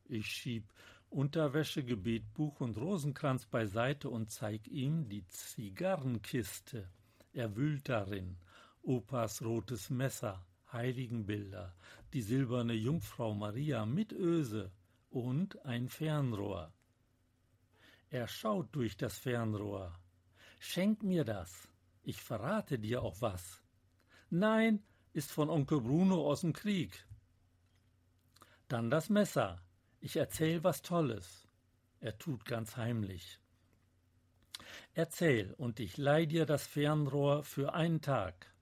Ich 0.05 0.27
schieb 0.27 0.65
Unterwäsche, 1.09 1.83
Gebetbuch 1.83 2.59
und 2.59 2.77
Rosenkranz 2.77 3.45
beiseite 3.45 4.09
und 4.09 4.31
zeig 4.31 4.67
ihm 4.67 5.07
die 5.07 5.25
Zigarrenkiste. 5.27 6.89
Er 7.31 7.55
wühlt 7.55 7.87
darin. 7.87 8.35
Opas 8.81 9.41
rotes 9.41 9.89
Messer, 9.89 10.45
Heiligenbilder, 10.73 11.73
die 12.11 12.21
silberne 12.21 12.73
Jungfrau 12.73 13.33
Maria 13.33 13.85
mit 13.85 14.11
Öse 14.11 14.69
und 15.09 15.63
ein 15.65 15.87
Fernrohr. 15.87 16.73
Er 18.09 18.27
schaut 18.27 18.75
durch 18.75 18.97
das 18.97 19.17
Fernrohr. 19.17 19.97
Schenk 20.59 21.01
mir 21.01 21.23
das. 21.23 21.69
Ich 22.03 22.21
verrate 22.21 22.77
dir 22.77 23.03
auch 23.03 23.21
was. 23.21 23.63
Nein, 24.29 24.83
ist 25.13 25.31
von 25.31 25.49
Onkel 25.49 25.81
Bruno 25.81 26.29
aus 26.29 26.41
dem 26.41 26.53
Krieg. 26.53 27.05
Dann 28.67 28.89
das 28.89 29.09
Messer. 29.09 29.61
Ich 29.99 30.17
erzähl 30.17 30.63
was 30.63 30.81
Tolles. 30.81 31.47
Er 31.99 32.17
tut 32.17 32.45
ganz 32.45 32.75
heimlich. 32.75 33.39
Erzähl, 34.93 35.53
und 35.53 35.79
ich 35.79 35.97
leih 35.97 36.25
dir 36.25 36.45
das 36.45 36.67
Fernrohr 36.67 37.43
für 37.43 37.73
einen 37.73 38.01
Tag. 38.01 38.53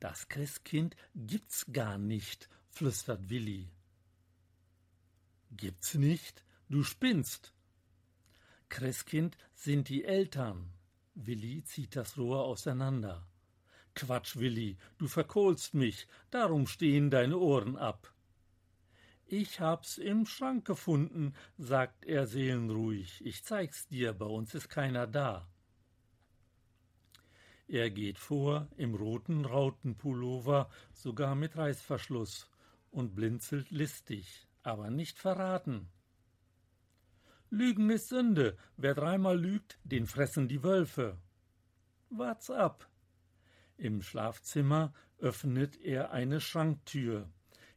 Das 0.00 0.28
Christkind 0.28 0.96
gibt's 1.14 1.66
gar 1.72 1.98
nicht, 1.98 2.48
flüstert 2.68 3.30
Willi. 3.30 3.70
Gibt's 5.50 5.94
nicht? 5.94 6.44
Du 6.68 6.82
spinnst. 6.82 7.52
Christkind 8.68 9.38
sind 9.54 9.88
die 9.88 10.04
Eltern. 10.04 10.72
Willi 11.14 11.62
zieht 11.64 11.96
das 11.96 12.18
Rohr 12.18 12.44
auseinander. 12.44 13.26
Quatsch, 13.96 14.36
Willi, 14.36 14.76
du 14.98 15.08
verkohlst 15.08 15.72
mich, 15.72 16.06
darum 16.30 16.66
stehen 16.66 17.10
deine 17.10 17.38
Ohren 17.38 17.76
ab. 17.76 18.12
Ich 19.24 19.58
hab's 19.58 19.96
im 19.96 20.26
Schrank 20.26 20.66
gefunden, 20.66 21.34
sagt 21.56 22.04
er 22.04 22.26
seelenruhig. 22.26 23.24
Ich 23.24 23.42
zeig's 23.42 23.88
dir, 23.88 24.12
bei 24.12 24.26
uns 24.26 24.54
ist 24.54 24.68
keiner 24.68 25.06
da. 25.06 25.48
Er 27.68 27.90
geht 27.90 28.18
vor, 28.18 28.68
im 28.76 28.94
roten 28.94 29.46
Rautenpullover, 29.46 30.68
sogar 30.92 31.34
mit 31.34 31.56
Reißverschluss, 31.56 32.48
und 32.90 33.16
blinzelt 33.16 33.70
listig, 33.70 34.46
aber 34.62 34.90
nicht 34.90 35.18
verraten. 35.18 35.88
Lügen 37.48 37.90
ist 37.90 38.10
Sünde, 38.10 38.58
wer 38.76 38.94
dreimal 38.94 39.38
lügt, 39.38 39.78
den 39.84 40.06
fressen 40.06 40.48
die 40.48 40.62
Wölfe. 40.62 41.18
Wart's 42.10 42.50
ab, 42.50 42.88
im 43.76 44.02
Schlafzimmer 44.02 44.92
öffnet 45.18 45.80
er 45.80 46.12
eine 46.12 46.40
Schranktür, 46.40 47.28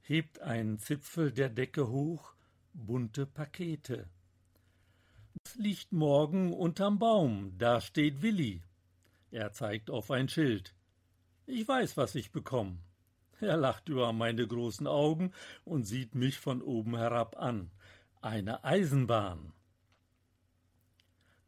hebt 0.02 0.42
einen 0.42 0.80
Zipfel 0.80 1.32
der 1.32 1.50
Decke 1.50 1.90
hoch, 1.90 2.34
bunte 2.74 3.26
Pakete. 3.26 4.10
Es 5.46 5.56
liegt 5.56 5.92
morgen 5.92 6.54
unterm 6.54 7.00
Baum, 7.00 7.58
da 7.58 7.82
steht 7.82 8.22
Willi. 8.22 8.62
Er 9.32 9.52
zeigt 9.52 9.90
auf 9.90 10.12
ein 10.12 10.28
Schild. 10.28 10.74
Ich 11.46 11.68
weiß, 11.68 11.98
was 11.98 12.16
ich 12.16 12.32
bekomm. 12.32 12.80
Er 13.40 13.58
lacht 13.58 13.88
über 13.90 14.12
meine 14.12 14.46
großen 14.46 14.88
Augen 14.88 15.32
und 15.64 15.86
sieht 15.86 16.14
mich 16.14 16.38
von 16.40 16.62
oben 16.62 16.98
herab 16.98 17.38
an. 17.38 17.72
Eine 18.22 18.64
Eisenbahn. 18.64 19.54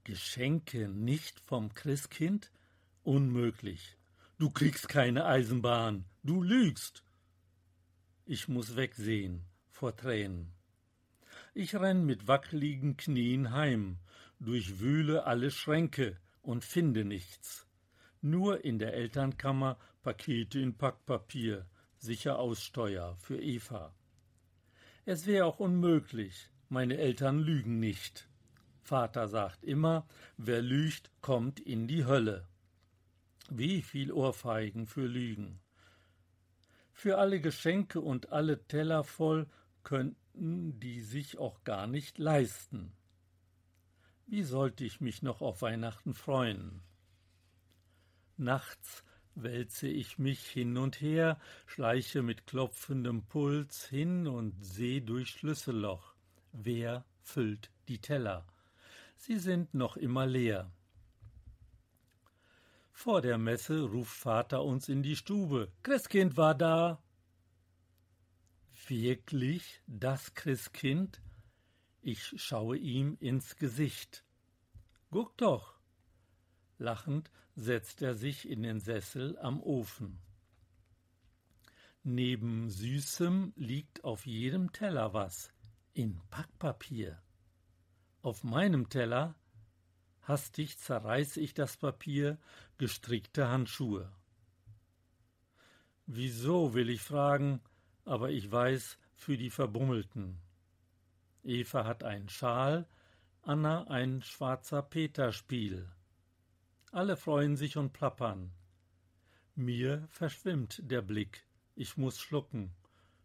Geschenke 0.04 0.88
nicht 0.88 1.40
vom 1.40 1.74
Christkind? 1.74 2.52
Unmöglich. 3.04 3.98
Du 4.42 4.50
kriegst 4.50 4.90
keine 4.90 5.26
Eisenbahn. 5.26 6.06
Du 6.24 6.42
lügst. 6.42 7.04
Ich 8.26 8.48
muss 8.48 8.76
wegsehen 8.76 9.46
vor 9.70 9.96
Tränen. 9.96 10.52
Ich 11.54 11.76
renn 11.76 12.08
mit 12.08 12.28
wackeligen 12.28 12.98
Knien 12.98 13.52
heim, 13.52 14.00
durchwühle 14.40 15.28
alle 15.28 15.52
Schränke 15.52 16.18
und 16.42 16.64
finde 16.64 17.06
nichts. 17.06 17.68
Nur 18.24 18.66
in 18.66 18.80
der 18.80 18.96
Elternkammer 18.96 19.78
Pakete 20.02 20.60
in 20.60 20.76
Packpapier, 20.76 21.68
sicher 22.00 22.40
Aussteuer 22.40 23.16
für 23.18 23.40
Eva. 23.40 23.94
Es 25.06 25.28
wäre 25.28 25.46
auch 25.46 25.60
unmöglich, 25.60 26.50
meine 26.68 26.98
Eltern 26.98 27.38
lügen 27.38 27.80
nicht. 27.80 28.28
Vater 28.82 29.28
sagt 29.28 29.64
immer, 29.64 30.08
wer 30.38 30.64
lügt, 30.64 31.12
kommt 31.22 31.60
in 31.60 31.86
die 31.86 32.06
Hölle. 32.06 32.48
Wie 33.54 33.82
viel 33.82 34.14
Ohrfeigen 34.14 34.88
für 34.88 35.06
Lügen. 35.06 35.60
Für 36.94 37.18
alle 37.18 37.42
Geschenke 37.42 38.00
und 38.00 38.32
alle 38.32 38.66
Teller 38.66 39.04
voll 39.04 39.46
könnten 39.84 40.80
die 40.80 41.02
sich 41.02 41.38
auch 41.38 41.62
gar 41.66 41.86
nicht 41.86 42.18
leisten. 42.18 42.94
Wie 44.26 44.44
sollte 44.44 44.86
ich 44.86 45.02
mich 45.02 45.22
noch 45.22 45.42
auf 45.42 45.62
Weihnachten 45.62 46.14
freuen? 46.14 46.80
Nachts 48.38 49.04
wälze 49.36 49.90
ich 49.90 50.18
mich 50.18 50.48
hin 50.48 50.78
und 50.78 51.02
her, 51.02 51.38
schleiche 51.66 52.22
mit 52.22 52.48
klopfendem 52.48 53.26
Puls 53.26 53.86
hin 53.86 54.28
und 54.28 54.64
seh 54.64 55.02
durch 55.02 55.32
Schlüsselloch. 55.32 56.16
Wer 56.54 57.04
füllt 57.22 57.70
die 57.90 58.00
Teller? 58.00 58.48
Sie 59.18 59.40
sind 59.40 59.74
noch 59.74 59.98
immer 59.98 60.26
leer. 60.26 60.72
Vor 63.04 63.24
der 63.24 63.40
Messe 63.40 63.82
ruft 63.82 64.16
Vater 64.16 64.64
uns 64.64 64.88
in 64.88 65.02
die 65.02 65.16
Stube. 65.16 65.72
Christkind 65.82 66.38
war 66.38 66.54
da. 66.54 67.02
Wirklich 68.88 69.82
das 69.88 70.36
Christkind? 70.36 71.20
Ich 72.04 72.40
schaue 72.40 72.78
ihm 72.78 73.18
ins 73.20 73.56
Gesicht. 73.56 74.24
Guck 75.10 75.36
doch. 75.38 75.80
Lachend 76.78 77.32
setzt 77.56 78.04
er 78.04 78.14
sich 78.14 78.48
in 78.48 78.62
den 78.62 78.80
Sessel 78.80 79.36
am 79.40 79.64
Ofen. 79.64 80.20
Neben 82.04 82.70
Süßem 82.70 83.54
liegt 83.56 84.04
auf 84.04 84.28
jedem 84.28 84.74
Teller 84.74 85.12
was, 85.12 85.52
in 85.96 86.22
Packpapier. 86.30 87.20
Auf 88.22 88.44
meinem 88.44 88.90
Teller 88.90 89.34
Hastig 90.32 90.78
zerreiße 90.78 91.42
ich 91.42 91.54
das 91.54 91.76
Papier, 91.76 92.38
gestrickte 92.78 93.50
Handschuhe. 93.50 94.10
Wieso, 96.06 96.74
will 96.74 96.90
ich 96.90 97.02
fragen, 97.02 97.60
aber 98.06 98.30
ich 98.30 98.50
weiß, 98.50 98.98
für 99.14 99.36
die 99.36 99.50
Verbummelten. 99.50 100.40
Eva 101.44 101.84
hat 101.84 102.06
einen 102.06 102.30
Schal, 102.30 102.88
Anna 103.42 103.88
ein 103.88 104.22
schwarzer 104.22 104.82
Peterspiel. 104.82 105.92
Alle 106.94 107.18
freuen 107.18 107.58
sich 107.58 107.76
und 107.76 107.92
plappern. 107.92 108.54
Mir 109.56 110.08
verschwimmt 110.12 110.82
der 110.90 111.02
Blick, 111.02 111.46
ich 111.76 111.98
muss 111.98 112.22
schlucken, 112.22 112.72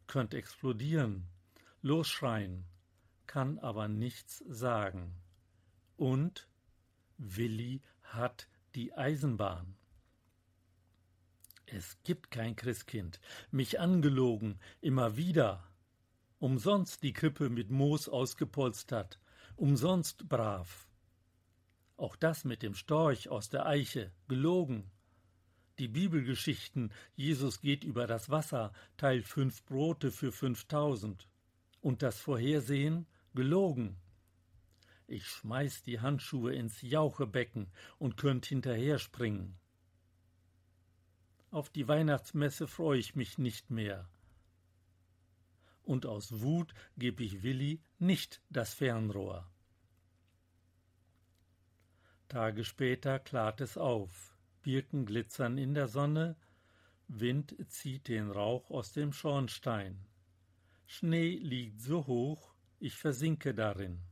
könnt 0.08 0.34
explodieren, 0.34 1.28
losschreien, 1.82 2.64
kann 3.28 3.60
aber 3.60 3.86
nichts 3.86 4.42
sagen. 4.48 5.14
Und 5.96 6.48
Willi 7.18 7.82
hat 8.02 8.48
die 8.74 8.94
Eisenbahn. 8.94 9.76
Es 11.66 11.98
gibt 12.04 12.30
kein 12.30 12.54
Christkind, 12.54 13.20
mich 13.50 13.80
angelogen, 13.80 14.60
immer 14.80 15.16
wieder. 15.16 15.68
Umsonst 16.38 17.02
die 17.02 17.12
Krippe 17.12 17.48
mit 17.48 17.70
Moos 17.70 18.08
ausgepolstert, 18.08 19.18
umsonst 19.56 20.28
brav. 20.28 20.86
Auch 21.96 22.14
das 22.14 22.44
mit 22.44 22.62
dem 22.62 22.74
Storch 22.74 23.30
aus 23.30 23.48
der 23.48 23.66
Eiche, 23.66 24.12
gelogen. 24.28 24.90
Die 25.78 25.88
Bibelgeschichten, 25.88 26.92
Jesus 27.16 27.60
geht 27.60 27.84
über 27.84 28.06
das 28.06 28.30
Wasser, 28.30 28.72
teilt 28.96 29.26
fünf 29.26 29.64
Brote 29.64 30.10
für 30.10 30.30
fünftausend. 30.30 31.26
Und 31.80 32.02
das 32.02 32.20
Vorhersehen, 32.20 33.06
gelogen. 33.34 33.96
Ich 35.08 35.26
schmeiß 35.26 35.82
die 35.82 36.00
Handschuhe 36.00 36.54
ins 36.54 36.82
Jauchebecken 36.82 37.70
und 37.98 38.16
könnt 38.16 38.46
hinterher 38.46 38.98
springen. 38.98 39.58
Auf 41.50 41.70
die 41.70 41.86
Weihnachtsmesse 41.86 42.66
freu 42.66 42.96
ich 42.96 43.14
mich 43.14 43.38
nicht 43.38 43.70
mehr. 43.70 44.08
Und 45.84 46.04
aus 46.04 46.40
Wut 46.40 46.74
geb 46.98 47.20
ich 47.20 47.44
Willi 47.44 47.80
nicht 47.98 48.42
das 48.50 48.74
Fernrohr. 48.74 49.48
Tage 52.28 52.64
später 52.64 53.20
klart 53.20 53.60
es 53.60 53.78
auf, 53.78 54.36
Birken 54.62 55.06
glitzern 55.06 55.58
in 55.58 55.74
der 55.74 55.86
Sonne, 55.86 56.36
Wind 57.06 57.54
zieht 57.68 58.08
den 58.08 58.32
Rauch 58.32 58.68
aus 58.72 58.92
dem 58.92 59.12
Schornstein. 59.12 60.04
Schnee 60.86 61.36
liegt 61.36 61.80
so 61.80 62.08
hoch, 62.08 62.52
ich 62.80 62.96
versinke 62.96 63.54
darin. 63.54 64.02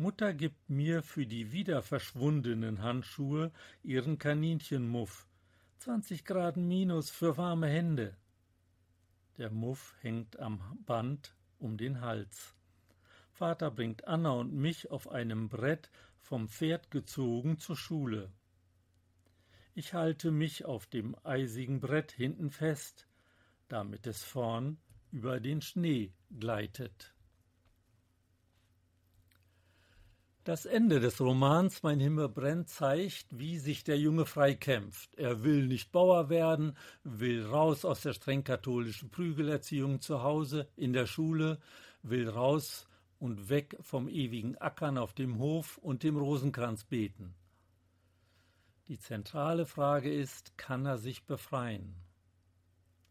Mutter 0.00 0.32
gibt 0.32 0.70
mir 0.70 1.02
für 1.02 1.26
die 1.26 1.50
wieder 1.50 1.82
verschwundenen 1.82 2.82
Handschuhe 2.82 3.50
ihren 3.82 4.16
Kaninchenmuff. 4.16 5.26
Zwanzig 5.78 6.24
Grad 6.24 6.56
minus 6.56 7.10
für 7.10 7.36
warme 7.36 7.66
Hände. 7.66 8.16
Der 9.38 9.50
Muff 9.50 9.96
hängt 10.00 10.38
am 10.38 10.60
Band 10.86 11.34
um 11.58 11.76
den 11.76 12.00
Hals. 12.00 12.54
Vater 13.32 13.72
bringt 13.72 14.06
Anna 14.06 14.30
und 14.30 14.54
mich 14.54 14.88
auf 14.92 15.10
einem 15.10 15.48
Brett 15.48 15.90
vom 16.20 16.48
Pferd 16.48 16.92
gezogen 16.92 17.58
zur 17.58 17.76
Schule. 17.76 18.30
Ich 19.74 19.94
halte 19.94 20.30
mich 20.30 20.64
auf 20.64 20.86
dem 20.86 21.16
eisigen 21.24 21.80
Brett 21.80 22.12
hinten 22.12 22.50
fest, 22.50 23.08
damit 23.66 24.06
es 24.06 24.22
vorn 24.22 24.78
über 25.10 25.40
den 25.40 25.60
Schnee 25.60 26.12
gleitet. 26.38 27.16
Das 30.48 30.64
Ende 30.64 30.98
des 30.98 31.20
Romans 31.20 31.82
Mein 31.82 32.00
Himmel 32.00 32.30
brennt 32.30 32.70
zeigt, 32.70 33.26
wie 33.38 33.58
sich 33.58 33.84
der 33.84 33.98
Junge 33.98 34.24
freikämpft. 34.24 35.14
Er 35.16 35.44
will 35.44 35.66
nicht 35.66 35.92
Bauer 35.92 36.30
werden, 36.30 36.74
will 37.04 37.44
raus 37.44 37.84
aus 37.84 38.00
der 38.00 38.14
streng 38.14 38.44
katholischen 38.44 39.10
Prügelerziehung 39.10 40.00
zu 40.00 40.22
Hause, 40.22 40.66
in 40.74 40.94
der 40.94 41.04
Schule, 41.04 41.58
will 42.02 42.30
raus 42.30 42.88
und 43.18 43.50
weg 43.50 43.76
vom 43.82 44.08
ewigen 44.08 44.56
Ackern 44.56 44.96
auf 44.96 45.12
dem 45.12 45.38
Hof 45.38 45.76
und 45.76 46.02
dem 46.02 46.16
Rosenkranz 46.16 46.84
beten. 46.84 47.34
Die 48.86 48.98
zentrale 48.98 49.66
Frage 49.66 50.10
ist, 50.10 50.56
kann 50.56 50.86
er 50.86 50.96
sich 50.96 51.26
befreien? 51.26 51.94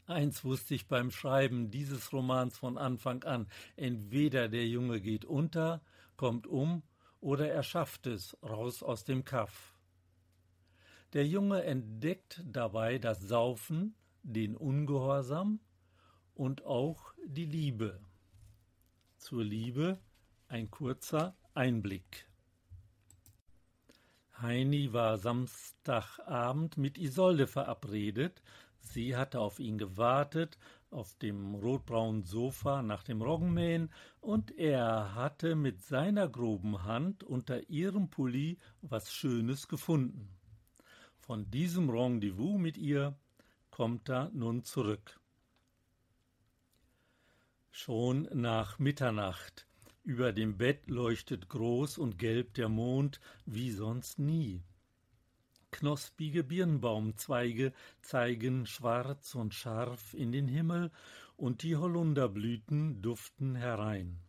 Eins 0.08 0.44
wusste 0.44 0.74
ich 0.74 0.88
beim 0.88 1.12
Schreiben 1.12 1.70
dieses 1.70 2.12
Romans 2.12 2.58
von 2.58 2.80
Anfang 2.80 3.24
an, 3.26 3.46
entweder 3.76 4.50
der 4.50 4.66
Junge 4.66 5.00
geht 5.02 5.24
unter, 5.24 5.84
kommt 6.16 6.48
um 6.48 6.82
oder 7.28 7.52
er 7.52 7.62
schafft 7.62 8.08
es 8.08 8.38
raus 8.42 8.82
aus 8.82 9.04
dem 9.04 9.26
Kaff. 9.26 9.78
Der 11.12 11.28
Junge 11.28 11.62
entdeckt 11.66 12.42
dabei 12.46 13.00
das 13.00 13.20
Saufen, 13.20 13.96
den 14.24 14.56
Ungehorsam 14.56 15.60
und 16.36 16.64
auch 16.64 17.14
die 17.26 17.44
Liebe. 17.44 18.00
Zur 19.18 19.44
Liebe 19.44 20.00
ein 20.48 20.72
kurzer 20.72 21.36
Einblick. 21.54 22.30
Heini 24.42 24.94
war 24.94 25.18
Samstagabend 25.18 26.78
mit 26.78 26.98
Isolde 26.98 27.48
verabredet. 27.48 28.42
Sie 28.80 29.18
hatte 29.18 29.42
auf 29.42 29.60
ihn 29.60 29.78
gewartet 29.78 30.58
auf 30.90 31.16
dem 31.16 31.56
rotbraunen 31.56 32.24
Sofa 32.24 32.82
nach 32.82 33.04
dem 33.04 33.22
Roggenmähen, 33.22 33.92
und 34.22 34.52
er 34.58 35.16
hatte 35.16 35.56
mit 35.56 35.82
seiner 35.82 36.28
groben 36.28 36.84
Hand 36.84 37.24
unter 37.24 37.70
ihrem 37.70 38.10
Pulli 38.10 38.58
was 38.82 39.12
Schönes 39.12 39.68
gefunden. 39.68 40.30
Von 41.20 41.50
diesem 41.52 41.90
Rendezvous 41.90 42.58
mit 42.60 42.78
ihr 42.78 43.18
kommt 43.70 44.10
er 44.10 44.30
nun 44.34 44.64
zurück. 44.64 45.20
Schon 47.72 48.30
nach 48.34 48.80
Mitternacht. 48.80 49.68
Über 50.04 50.32
dem 50.32 50.58
Bett 50.58 50.90
leuchtet 50.90 51.50
groß 51.50 51.98
und 51.98 52.18
gelb 52.18 52.54
der 52.54 52.70
Mond 52.70 53.20
wie 53.46 53.72
sonst 53.72 54.20
nie. 54.20 54.64
Knospige 55.72 56.44
Birnbaumzweige 56.44 57.74
zeigen 58.02 58.66
schwarz 58.66 59.36
und 59.36 59.54
scharf 59.54 60.14
in 60.14 60.32
den 60.32 60.48
Himmel, 60.48 60.92
und 61.36 61.62
die 61.62 61.76
Holunderblüten 61.76 63.02
duften 63.02 63.56
herein. 63.56 64.20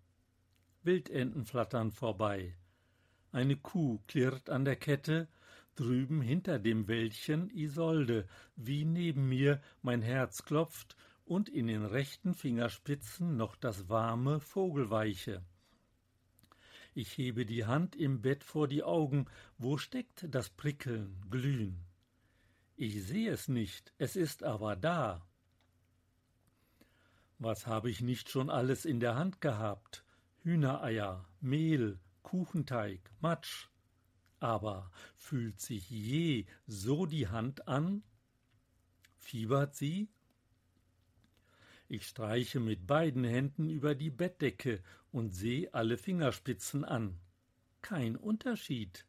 Wildenten 0.82 1.46
flattern 1.46 1.90
vorbei. 1.90 2.54
Eine 3.32 3.56
Kuh 3.56 3.98
klirrt 4.06 4.50
an 4.50 4.64
der 4.64 4.76
Kette, 4.76 5.28
drüben 5.74 6.20
hinter 6.20 6.58
dem 6.58 6.86
Wäldchen 6.86 7.50
Isolde, 7.50 8.26
wie 8.56 8.84
neben 8.84 9.28
mir 9.28 9.60
mein 9.80 10.02
Herz 10.02 10.44
klopft 10.44 10.96
und 11.24 11.48
in 11.48 11.66
den 11.66 11.84
rechten 11.84 12.34
Fingerspitzen 12.34 13.36
noch 13.36 13.56
das 13.56 13.88
warme 13.88 14.40
Vogelweiche. 14.40 15.42
Ich 17.00 17.16
hebe 17.16 17.46
die 17.46 17.64
Hand 17.64 17.94
im 17.94 18.22
Bett 18.22 18.42
vor 18.42 18.66
die 18.66 18.82
Augen, 18.82 19.26
wo 19.56 19.78
steckt 19.78 20.26
das 20.34 20.50
Prickeln, 20.50 21.24
Glühen? 21.30 21.86
Ich 22.74 23.04
seh 23.04 23.28
es 23.28 23.46
nicht, 23.46 23.92
es 23.98 24.16
ist 24.16 24.42
aber 24.42 24.74
da. 24.74 25.24
Was 27.38 27.68
habe 27.68 27.88
ich 27.88 28.00
nicht 28.00 28.30
schon 28.30 28.50
alles 28.50 28.84
in 28.84 28.98
der 28.98 29.14
Hand 29.14 29.40
gehabt? 29.40 30.04
Hühnereier, 30.42 31.24
Mehl, 31.40 32.00
Kuchenteig, 32.24 33.12
Matsch. 33.20 33.68
Aber 34.40 34.90
fühlt 35.14 35.60
sich 35.60 35.88
je 35.88 36.46
so 36.66 37.06
die 37.06 37.28
Hand 37.28 37.68
an? 37.68 38.02
Fiebert 39.14 39.76
sie? 39.76 40.08
Ich 41.90 42.06
streiche 42.06 42.60
mit 42.60 42.86
beiden 42.86 43.24
Händen 43.24 43.70
über 43.70 43.94
die 43.94 44.10
Bettdecke 44.10 44.82
und 45.10 45.30
seh 45.30 45.70
alle 45.72 45.96
Fingerspitzen 45.96 46.84
an. 46.84 47.18
Kein 47.80 48.14
Unterschied. 48.16 49.06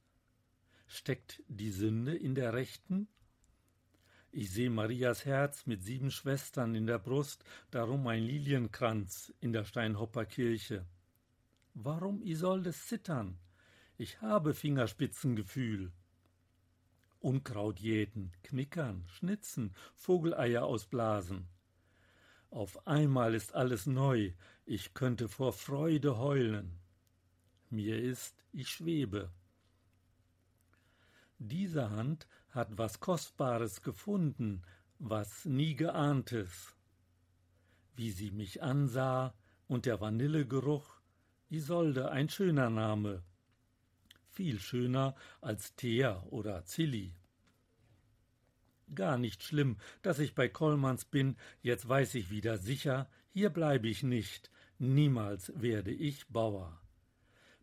Steckt 0.88 1.44
die 1.50 1.72
Sünde 1.72 2.16
in 2.16 2.36
der 2.36 2.54
rechten? 2.54 3.10
Ich 4.32 4.52
seh 4.52 4.70
Marias 4.70 5.26
Herz 5.26 5.66
mit 5.66 5.84
sieben 5.84 6.10
Schwestern 6.10 6.74
in 6.74 6.88
der 6.88 7.00
Brust, 7.00 7.44
darum 7.70 8.08
ein 8.08 8.24
Lilienkranz 8.24 9.34
in 9.42 9.52
der 9.52 9.66
Steinhopper 9.66 10.26
Kirche. 10.26 10.86
Warum 11.74 12.22
Isoldes 12.22 12.88
zittern? 12.88 13.38
Ich 13.98 14.22
habe 14.22 14.54
Fingerspitzengefühl. 14.54 15.92
Unkraut 17.20 17.80
jäten, 17.80 18.32
knickern, 18.44 19.04
schnitzen, 19.08 19.76
Vogeleier 19.96 20.64
ausblasen. 20.64 21.50
Auf 22.50 22.88
einmal 22.88 23.36
ist 23.36 23.54
alles 23.54 23.86
neu, 23.86 24.34
ich 24.66 24.94
könnte 24.94 25.30
vor 25.30 25.54
Freude 25.54 26.18
heulen. 26.18 26.80
Mir 27.70 28.02
ist, 28.02 28.44
ich 28.52 28.70
schwebe. 28.70 29.32
Diese 31.38 31.92
Hand 31.92 32.28
hat 32.50 32.78
was 32.78 33.00
Kostbares 33.00 33.84
gefunden, 33.84 34.64
was 34.98 35.46
nie 35.46 35.76
geahntes. 35.76 36.76
Wie 37.96 38.12
sie 38.12 38.32
mich 38.32 38.64
ansah 38.64 39.34
und 39.68 39.86
der 39.86 40.02
Vanillegeruch, 40.02 41.00
Isolde, 41.50 42.12
ein 42.12 42.30
schöner 42.30 42.70
Name. 42.70 43.24
Viel 44.30 44.60
schöner 44.60 45.16
als 45.42 45.76
Thea 45.76 46.24
oder 46.30 46.66
Zilli. 46.66 47.14
Gar 48.96 49.18
nicht 49.18 49.44
schlimm, 49.44 49.78
dass 50.02 50.20
ich 50.20 50.34
bei 50.34 50.50
Kollmanns 50.50 51.06
bin, 51.06 51.36
jetzt 51.62 51.88
weiß 51.88 52.16
ich 52.16 52.32
wieder 52.32 52.58
sicher, 52.58 53.10
hier 53.32 53.50
bleibe 53.50 53.88
ich 53.88 54.04
nicht, 54.04 54.52
niemals 54.80 55.54
werde 55.56 55.92
ich 55.92 56.28
Bauer. 56.28 56.82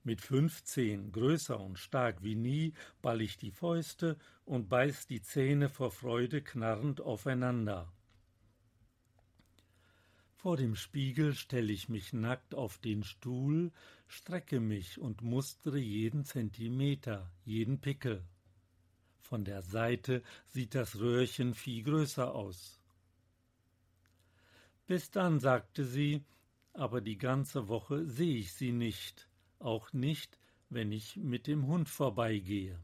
Mit 0.04 0.20
fünfzehn, 0.20 1.10
größer 1.10 1.58
und 1.58 1.80
stark 1.80 2.22
wie 2.22 2.36
nie, 2.36 2.74
ball 3.02 3.20
ich 3.20 3.38
die 3.38 3.50
Fäuste 3.50 4.16
und 4.44 4.68
beiß 4.68 5.08
die 5.08 5.20
Zähne 5.20 5.68
vor 5.68 5.90
Freude 5.90 6.42
knarrend 6.42 7.00
aufeinander. 7.00 7.92
Vor 10.36 10.56
dem 10.56 10.76
Spiegel 10.76 11.34
stell 11.34 11.70
ich 11.70 11.88
mich 11.88 12.12
nackt 12.12 12.54
auf 12.54 12.78
den 12.78 13.02
Stuhl, 13.02 13.72
strecke 14.06 14.60
mich 14.60 15.00
und 15.00 15.22
mustere 15.22 15.78
jeden 15.78 16.24
Zentimeter, 16.24 17.32
jeden 17.44 17.80
Pickel. 17.80 18.22
Von 19.28 19.44
der 19.44 19.60
Seite 19.60 20.22
sieht 20.44 20.76
das 20.76 21.00
Röhrchen 21.00 21.52
viel 21.52 21.82
größer 21.82 22.32
aus. 22.32 22.80
Bis 24.86 25.10
dann, 25.10 25.40
sagte 25.40 25.84
sie, 25.84 26.24
aber 26.74 27.00
die 27.00 27.18
ganze 27.18 27.66
Woche 27.66 28.06
sehe 28.06 28.36
ich 28.36 28.52
sie 28.52 28.70
nicht, 28.70 29.28
auch 29.58 29.92
nicht, 29.92 30.38
wenn 30.68 30.92
ich 30.92 31.16
mit 31.16 31.48
dem 31.48 31.66
Hund 31.66 31.88
vorbeigehe. 31.88 32.80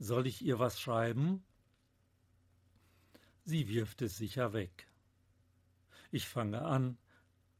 Soll 0.00 0.26
ich 0.26 0.44
ihr 0.44 0.58
was 0.58 0.80
schreiben? 0.80 1.44
Sie 3.44 3.68
wirft 3.68 4.02
es 4.02 4.16
sicher 4.16 4.52
weg. 4.52 4.88
Ich 6.10 6.26
fange 6.26 6.62
an 6.62 6.98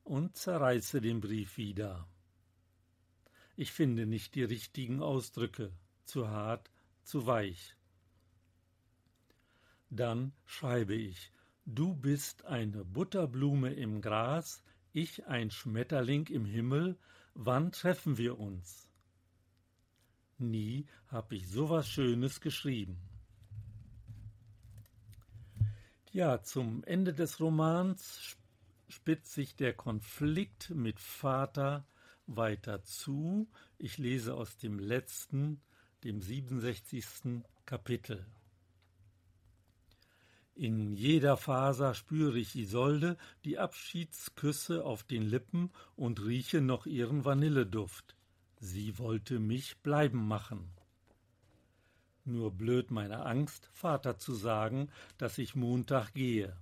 und 0.02 0.36
zerreiße 0.36 1.00
den 1.00 1.20
Brief 1.20 1.56
wieder. 1.56 2.08
Ich 3.54 3.70
finde 3.70 4.06
nicht 4.06 4.34
die 4.34 4.42
richtigen 4.42 5.00
Ausdrücke, 5.00 5.72
zu 6.04 6.28
hart, 6.28 6.68
zu 7.06 7.26
weich. 7.26 7.76
Dann 9.90 10.32
schreibe 10.44 10.94
ich, 10.94 11.30
du 11.64 11.94
bist 11.94 12.44
eine 12.44 12.84
Butterblume 12.84 13.72
im 13.72 14.00
Gras, 14.02 14.62
ich 14.92 15.26
ein 15.26 15.50
Schmetterling 15.50 16.26
im 16.26 16.44
Himmel, 16.44 16.98
wann 17.34 17.70
treffen 17.70 18.18
wir 18.18 18.38
uns? 18.38 18.88
Nie 20.38 20.86
hab 21.08 21.32
ich 21.32 21.48
so 21.48 21.70
was 21.70 21.88
Schönes 21.88 22.40
geschrieben. 22.40 22.98
Ja, 26.10 26.42
zum 26.42 26.82
Ende 26.84 27.14
des 27.14 27.40
Romans 27.40 28.36
spitzt 28.88 29.32
sich 29.32 29.54
der 29.54 29.74
Konflikt 29.74 30.70
mit 30.70 30.98
Vater 30.98 31.86
weiter 32.26 32.82
zu. 32.82 33.48
Ich 33.78 33.98
lese 33.98 34.34
aus 34.34 34.56
dem 34.56 34.78
letzten 34.78 35.60
dem 36.06 36.22
67. 36.22 37.42
Kapitel. 37.64 38.24
In 40.54 40.92
jeder 40.92 41.36
Faser 41.36 41.94
spüre 41.94 42.38
ich 42.38 42.54
Isolde 42.54 43.16
die 43.44 43.58
Abschiedsküsse 43.58 44.84
auf 44.84 45.02
den 45.02 45.22
Lippen 45.22 45.72
und 45.96 46.24
rieche 46.24 46.60
noch 46.60 46.86
ihren 46.86 47.24
Vanilleduft. 47.24 48.14
Sie 48.60 48.98
wollte 48.98 49.40
mich 49.40 49.78
bleiben 49.78 50.28
machen. 50.28 50.70
Nur 52.24 52.52
blöd 52.52 52.92
meine 52.92 53.26
Angst, 53.26 53.68
Vater 53.72 54.16
zu 54.16 54.32
sagen, 54.32 54.92
dass 55.18 55.38
ich 55.38 55.56
Montag 55.56 56.14
gehe. 56.14 56.56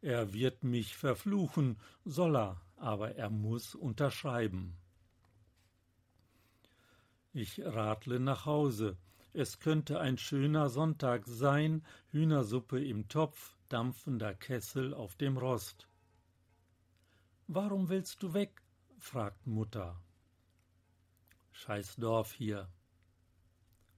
Er 0.00 0.32
wird 0.32 0.64
mich 0.64 0.96
verfluchen, 0.96 1.76
soll 2.06 2.38
er, 2.38 2.62
aber 2.76 3.16
er 3.16 3.28
muss 3.28 3.74
unterschreiben. 3.74 4.78
Ich 7.34 7.60
radle 7.64 8.20
nach 8.20 8.44
Hause. 8.44 8.98
Es 9.32 9.58
könnte 9.58 9.98
ein 10.00 10.18
schöner 10.18 10.68
Sonntag 10.68 11.26
sein, 11.26 11.82
Hühnersuppe 12.10 12.84
im 12.84 13.08
Topf, 13.08 13.56
dampfender 13.70 14.34
Kessel 14.34 14.92
auf 14.92 15.16
dem 15.16 15.38
Rost. 15.38 15.88
Warum 17.46 17.88
willst 17.88 18.22
du 18.22 18.34
weg? 18.34 18.62
fragt 18.98 19.46
Mutter. 19.46 19.98
Scheiß 21.52 21.96
Dorf 21.96 22.32
hier. 22.32 22.68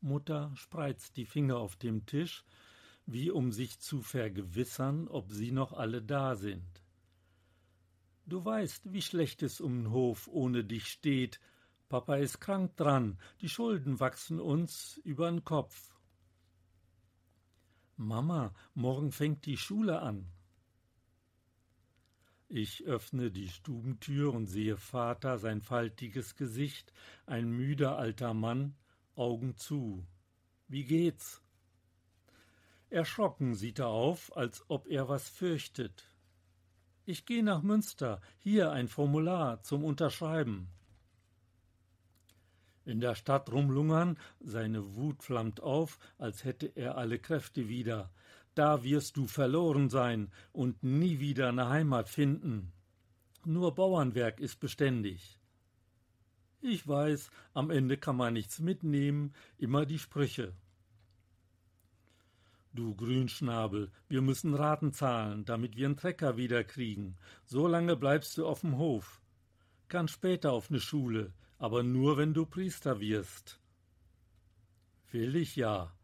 Mutter 0.00 0.52
spreizt 0.54 1.16
die 1.16 1.26
Finger 1.26 1.56
auf 1.56 1.74
dem 1.76 2.06
Tisch, 2.06 2.44
wie 3.06 3.32
um 3.32 3.50
sich 3.50 3.80
zu 3.80 4.00
vergewissern, 4.00 5.08
ob 5.08 5.32
sie 5.32 5.50
noch 5.50 5.72
alle 5.72 6.02
da 6.02 6.36
sind. 6.36 6.82
Du 8.26 8.44
weißt, 8.44 8.92
wie 8.92 9.02
schlecht 9.02 9.42
es 9.42 9.60
um 9.60 9.84
den 9.84 9.90
Hof 9.90 10.28
ohne 10.28 10.64
dich 10.64 10.86
steht, 10.86 11.40
Papa 11.94 12.16
ist 12.16 12.40
krank 12.40 12.76
dran, 12.76 13.20
die 13.40 13.48
Schulden 13.48 14.00
wachsen 14.00 14.40
uns 14.40 15.00
übern 15.04 15.44
Kopf. 15.44 15.94
Mama, 17.94 18.52
morgen 18.74 19.12
fängt 19.12 19.46
die 19.46 19.56
Schule 19.56 20.00
an. 20.02 20.26
Ich 22.48 22.82
öffne 22.82 23.30
die 23.30 23.48
Stubentür 23.48 24.34
und 24.34 24.46
sehe 24.46 24.76
Vater 24.76 25.38
sein 25.38 25.60
faltiges 25.60 26.34
Gesicht, 26.34 26.92
ein 27.26 27.48
müder 27.52 27.96
alter 27.96 28.34
Mann, 28.34 28.74
Augen 29.14 29.56
zu. 29.56 30.04
Wie 30.66 30.82
geht's? 30.82 31.42
Erschrocken 32.90 33.54
sieht 33.54 33.78
er 33.78 33.90
auf, 33.90 34.36
als 34.36 34.64
ob 34.68 34.88
er 34.88 35.08
was 35.08 35.28
fürchtet. 35.28 36.12
Ich 37.04 37.24
geh 37.24 37.42
nach 37.42 37.62
Münster, 37.62 38.20
hier 38.40 38.72
ein 38.72 38.88
Formular 38.88 39.62
zum 39.62 39.84
Unterschreiben. 39.84 40.73
In 42.84 43.00
der 43.00 43.14
Stadt 43.14 43.50
rumlungern, 43.50 44.18
seine 44.40 44.94
Wut 44.96 45.22
flammt 45.22 45.60
auf, 45.60 45.98
als 46.18 46.44
hätte 46.44 46.66
er 46.74 46.98
alle 46.98 47.18
Kräfte 47.18 47.68
wieder. 47.68 48.10
Da 48.54 48.84
wirst 48.84 49.16
du 49.16 49.26
verloren 49.26 49.88
sein 49.88 50.30
und 50.52 50.82
nie 50.82 51.18
wieder 51.18 51.48
eine 51.48 51.68
Heimat 51.68 52.08
finden. 52.08 52.72
Nur 53.44 53.74
Bauernwerk 53.74 54.38
ist 54.38 54.60
beständig. 54.60 55.38
Ich 56.60 56.86
weiß, 56.86 57.30
am 57.52 57.70
Ende 57.70 57.96
kann 57.96 58.16
man 58.16 58.32
nichts 58.34 58.60
mitnehmen, 58.60 59.34
immer 59.58 59.86
die 59.86 59.98
Sprüche. 59.98 60.54
Du 62.72 62.94
Grünschnabel, 62.94 63.90
wir 64.08 64.20
müssen 64.20 64.54
Raten 64.54 64.92
zahlen, 64.92 65.44
damit 65.44 65.76
wir 65.76 65.86
'n 65.86 65.96
Trecker 65.96 66.36
wieder 66.36 66.64
kriegen. 66.64 67.16
So 67.44 67.66
lange 67.66 67.96
bleibst 67.96 68.36
du 68.36 68.46
auf 68.46 68.62
dem 68.62 68.78
Hof. 68.78 69.22
Kann 69.88 70.08
später 70.08 70.52
auf 70.52 70.70
ne 70.70 70.80
Schule, 70.80 71.32
aber 71.64 71.82
nur 71.82 72.18
wenn 72.18 72.34
du 72.34 72.44
Priester 72.44 73.00
wirst. 73.00 73.58
Will 75.12 75.34
ich 75.34 75.56
ja. 75.56 75.96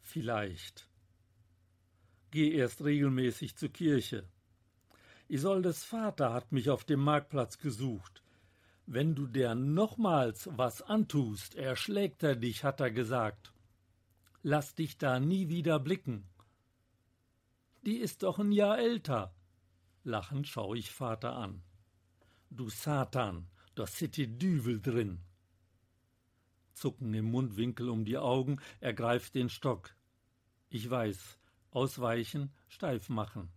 Vielleicht. 0.00 0.88
Geh 2.30 2.50
erst 2.54 2.82
regelmäßig 2.82 3.54
zur 3.54 3.68
Kirche. 3.68 4.26
Isoldes 5.28 5.84
Vater 5.84 6.32
hat 6.32 6.52
mich 6.52 6.70
auf 6.70 6.84
dem 6.84 7.00
Marktplatz 7.00 7.58
gesucht. 7.58 8.22
Wenn 8.86 9.14
du 9.14 9.26
der 9.26 9.54
nochmals 9.54 10.48
was 10.52 10.80
antust, 10.80 11.54
erschlägt 11.54 12.22
er 12.22 12.36
dich, 12.36 12.64
hat 12.64 12.80
er 12.80 12.90
gesagt. 12.90 13.52
Lass 14.42 14.74
dich 14.74 14.96
da 14.96 15.20
nie 15.20 15.50
wieder 15.50 15.78
blicken. 15.80 16.26
Die 17.84 17.98
ist 17.98 18.22
doch 18.22 18.38
ein 18.38 18.52
Jahr 18.52 18.78
älter. 18.78 19.34
Lachend 20.02 20.48
schau 20.48 20.72
ich 20.72 20.90
Vater 20.90 21.36
an. 21.36 21.62
Du 22.48 22.70
Satan, 22.70 23.50
da 23.74 23.86
sitte 23.86 24.28
Düvel 24.28 24.80
drin. 24.80 25.20
Zucken 26.74 27.14
im 27.14 27.26
Mundwinkel 27.30 27.88
um 27.88 28.04
die 28.04 28.18
Augen, 28.18 28.60
er 28.80 28.92
greift 28.92 29.34
den 29.34 29.48
Stock. 29.48 29.94
Ich 30.68 30.88
weiß, 30.90 31.38
ausweichen, 31.70 32.52
steif 32.68 33.08
machen. 33.08 33.48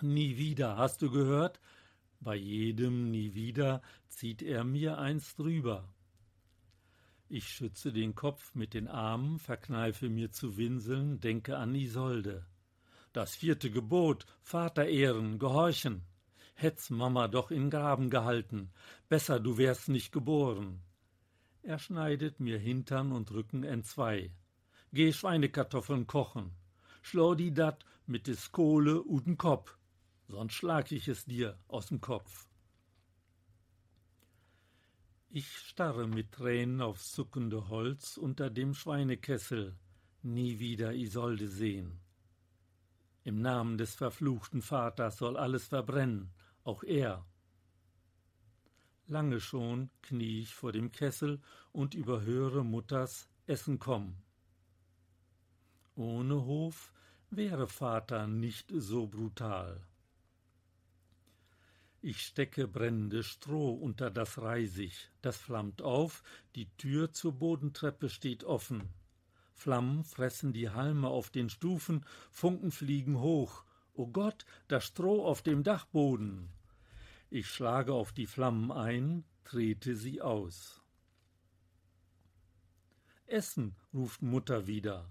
Nie 0.00 0.36
wieder, 0.36 0.76
hast 0.76 1.02
du 1.02 1.10
gehört? 1.10 1.60
Bei 2.20 2.36
jedem 2.36 3.10
nie 3.10 3.34
wieder 3.34 3.82
zieht 4.08 4.42
er 4.42 4.64
mir 4.64 4.98
eins 4.98 5.34
drüber. 5.34 5.92
Ich 7.28 7.48
schütze 7.48 7.92
den 7.92 8.14
Kopf 8.14 8.54
mit 8.54 8.74
den 8.74 8.88
Armen, 8.88 9.38
verkneife 9.38 10.08
mir 10.08 10.30
zu 10.30 10.56
winseln, 10.56 11.18
denke 11.18 11.56
an 11.56 11.74
Isolde. 11.74 12.46
Das 13.12 13.34
vierte 13.34 13.70
Gebot, 13.70 14.26
Vater 14.40 14.86
ehren, 14.86 15.38
gehorchen. 15.38 16.02
Hätt's 16.54 16.90
Mama 16.90 17.28
doch 17.28 17.50
in 17.50 17.70
Graben 17.70 18.10
gehalten, 18.10 18.70
besser 19.08 19.40
du 19.40 19.58
wärst 19.58 19.88
nicht 19.88 20.12
geboren. 20.12 20.82
Er 21.62 21.78
schneidet 21.78 22.40
mir 22.40 22.58
Hintern 22.58 23.12
und 23.12 23.30
Rücken 23.30 23.64
entzwei. 23.64 24.32
Geh 24.92 25.12
Schweinekartoffeln 25.12 26.06
kochen. 26.06 26.52
Schlau 27.02 27.34
die 27.34 27.52
dat 27.52 27.84
mit 28.06 28.26
des 28.26 28.52
Kohle 28.52 29.02
uten 29.02 29.38
Kopf, 29.38 29.76
sonst 30.28 30.54
schlag 30.54 30.92
ich 30.92 31.08
es 31.08 31.24
dir 31.24 31.58
aus'm 31.68 32.00
Kopf. 32.00 32.48
Ich 35.30 35.48
starre 35.56 36.06
mit 36.06 36.32
Tränen 36.32 36.80
aufs 36.80 37.12
zuckende 37.12 37.68
Holz 37.70 38.18
unter 38.18 38.50
dem 38.50 38.74
Schweinekessel, 38.74 39.74
nie 40.22 40.58
wieder 40.58 40.94
Isolde 40.94 41.48
sehen. 41.48 42.00
Im 43.24 43.40
Namen 43.40 43.78
des 43.78 43.94
verfluchten 43.94 44.62
Vaters 44.62 45.16
soll 45.16 45.36
alles 45.36 45.68
verbrennen, 45.68 46.32
auch 46.64 46.82
er. 46.82 47.24
Lange 49.06 49.40
schon 49.40 49.90
knie 50.02 50.40
ich 50.40 50.54
vor 50.54 50.72
dem 50.72 50.92
Kessel 50.92 51.40
und 51.72 51.94
überhöre 51.94 52.64
Mutters 52.64 53.28
Essen 53.46 53.78
kommen. 53.78 54.22
Ohne 55.94 56.44
Hof 56.44 56.92
wäre 57.30 57.66
Vater 57.66 58.26
nicht 58.26 58.72
so 58.74 59.06
brutal. 59.06 59.86
Ich 62.00 62.22
stecke 62.22 62.66
brennende 62.66 63.22
Stroh 63.22 63.74
unter 63.74 64.10
das 64.10 64.38
Reisig, 64.38 65.10
das 65.20 65.36
flammt 65.36 65.82
auf, 65.82 66.24
die 66.56 66.68
Tür 66.76 67.12
zur 67.12 67.32
Bodentreppe 67.32 68.08
steht 68.08 68.42
offen. 68.42 68.88
Flammen 69.54 70.02
fressen 70.02 70.52
die 70.52 70.70
Halme 70.70 71.06
auf 71.06 71.30
den 71.30 71.48
Stufen, 71.48 72.04
Funken 72.30 72.72
fliegen 72.72 73.20
hoch. 73.20 73.64
O 73.94 74.06
Gott, 74.06 74.46
das 74.68 74.86
Stroh 74.86 75.24
auf 75.24 75.42
dem 75.42 75.62
Dachboden. 75.62 76.48
Ich 77.30 77.48
schlage 77.48 77.92
auf 77.92 78.12
die 78.12 78.26
Flammen 78.26 78.70
ein, 78.70 79.24
trete 79.44 79.96
sie 79.96 80.20
aus. 80.20 80.82
Essen, 83.26 83.74
ruft 83.92 84.22
Mutter 84.22 84.66
wieder. 84.66 85.10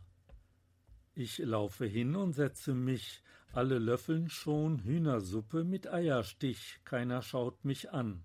Ich 1.14 1.40
laufe 1.40 1.86
hin 1.86 2.16
und 2.16 2.34
setze 2.34 2.74
mich, 2.74 3.22
alle 3.54 3.80
löffeln 3.80 4.30
schon 4.30 4.84
Hühnersuppe 4.84 5.64
mit 5.64 5.88
Eierstich, 5.88 6.80
keiner 6.86 7.22
schaut 7.22 7.66
mich 7.66 7.92
an. 7.92 8.24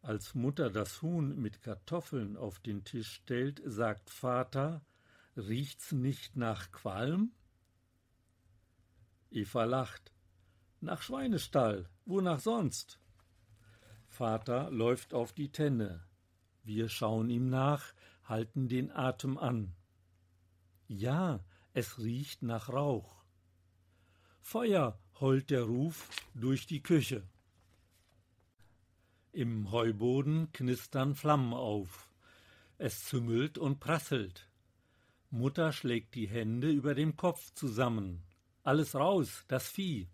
Als 0.00 0.34
Mutter 0.34 0.70
das 0.70 1.02
Huhn 1.02 1.36
mit 1.40 1.62
Kartoffeln 1.62 2.36
auf 2.36 2.60
den 2.60 2.84
Tisch 2.84 3.14
stellt, 3.14 3.60
sagt 3.64 4.10
Vater, 4.10 4.84
riecht's 5.36 5.90
nicht 5.90 6.36
nach 6.36 6.70
Qualm? 6.70 7.32
Eva 9.36 9.64
lacht. 9.64 10.12
Nach 10.80 11.02
Schweinestall, 11.02 11.88
wonach 12.06 12.40
sonst? 12.40 12.98
Vater 14.08 14.70
läuft 14.70 15.12
auf 15.12 15.32
die 15.32 15.52
Tenne. 15.52 16.06
Wir 16.62 16.88
schauen 16.88 17.28
ihm 17.28 17.50
nach, 17.50 17.92
halten 18.24 18.68
den 18.68 18.90
Atem 18.90 19.36
an. 19.36 19.76
Ja, 20.88 21.44
es 21.74 21.98
riecht 21.98 22.42
nach 22.42 22.70
Rauch. 22.70 23.22
Feuer 24.40 24.98
heult 25.20 25.50
der 25.50 25.64
Ruf 25.64 26.08
durch 26.34 26.66
die 26.66 26.82
Küche. 26.82 27.22
Im 29.32 29.70
Heuboden 29.70 30.50
knistern 30.52 31.14
Flammen 31.14 31.52
auf. 31.52 32.10
Es 32.78 33.04
züngelt 33.04 33.58
und 33.58 33.80
prasselt. 33.80 34.48
Mutter 35.30 35.72
schlägt 35.72 36.14
die 36.14 36.26
Hände 36.26 36.70
über 36.70 36.94
dem 36.94 37.16
Kopf 37.16 37.52
zusammen. 37.52 38.25
Alles 38.66 38.96
raus, 38.96 39.44
das 39.46 39.68
Vieh. 39.68 40.08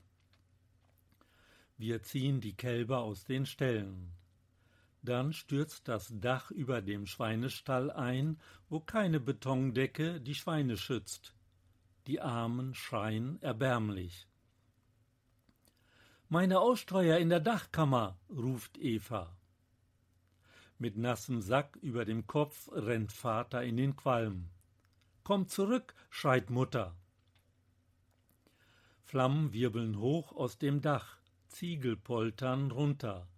Wir 1.79 2.03
ziehen 2.03 2.43
die 2.43 2.55
Kälber 2.55 2.99
aus 2.99 3.25
den 3.25 3.47
Ställen. 3.47 4.13
Dann 5.01 5.33
stürzt 5.33 5.89
das 5.89 6.13
Dach 6.21 6.51
über 6.51 6.83
dem 6.83 7.07
Schweinestall 7.07 7.91
ein, 7.91 8.39
wo 8.69 8.79
keine 8.79 9.21
Betondecke 9.21 10.21
die 10.21 10.35
Schweine 10.35 10.77
schützt. 10.77 11.35
Die 12.07 12.21
Armen 12.21 12.75
schreien 12.75 13.41
erbärmlich. 13.41 14.29
Meine 16.29 16.61
Ausstreuer 16.61 17.17
in 17.17 17.31
der 17.31 17.41
Dachkammer, 17.41 18.19
ruft 18.29 18.77
Eva. 18.77 19.35
Mit 20.79 20.99
nassem 20.99 21.41
Sack 21.41 21.77
über 21.77 22.05
dem 22.05 22.27
Kopf 22.27 22.69
rennt 22.71 23.13
Vater 23.13 23.65
in 23.65 23.79
den 23.79 23.97
Qualm. 23.97 24.51
Komm 25.25 25.49
zurück, 25.49 25.95
schreit 26.11 26.51
Mutter. 26.51 26.95
Flammen 29.13 29.53
wirbeln 29.53 29.99
hoch 29.99 30.33
aus 30.33 30.57
dem 30.57 30.81
Dach. 30.81 31.19
Ziegel 31.49 31.99
poltern 31.99 32.71
runter. 32.71 33.29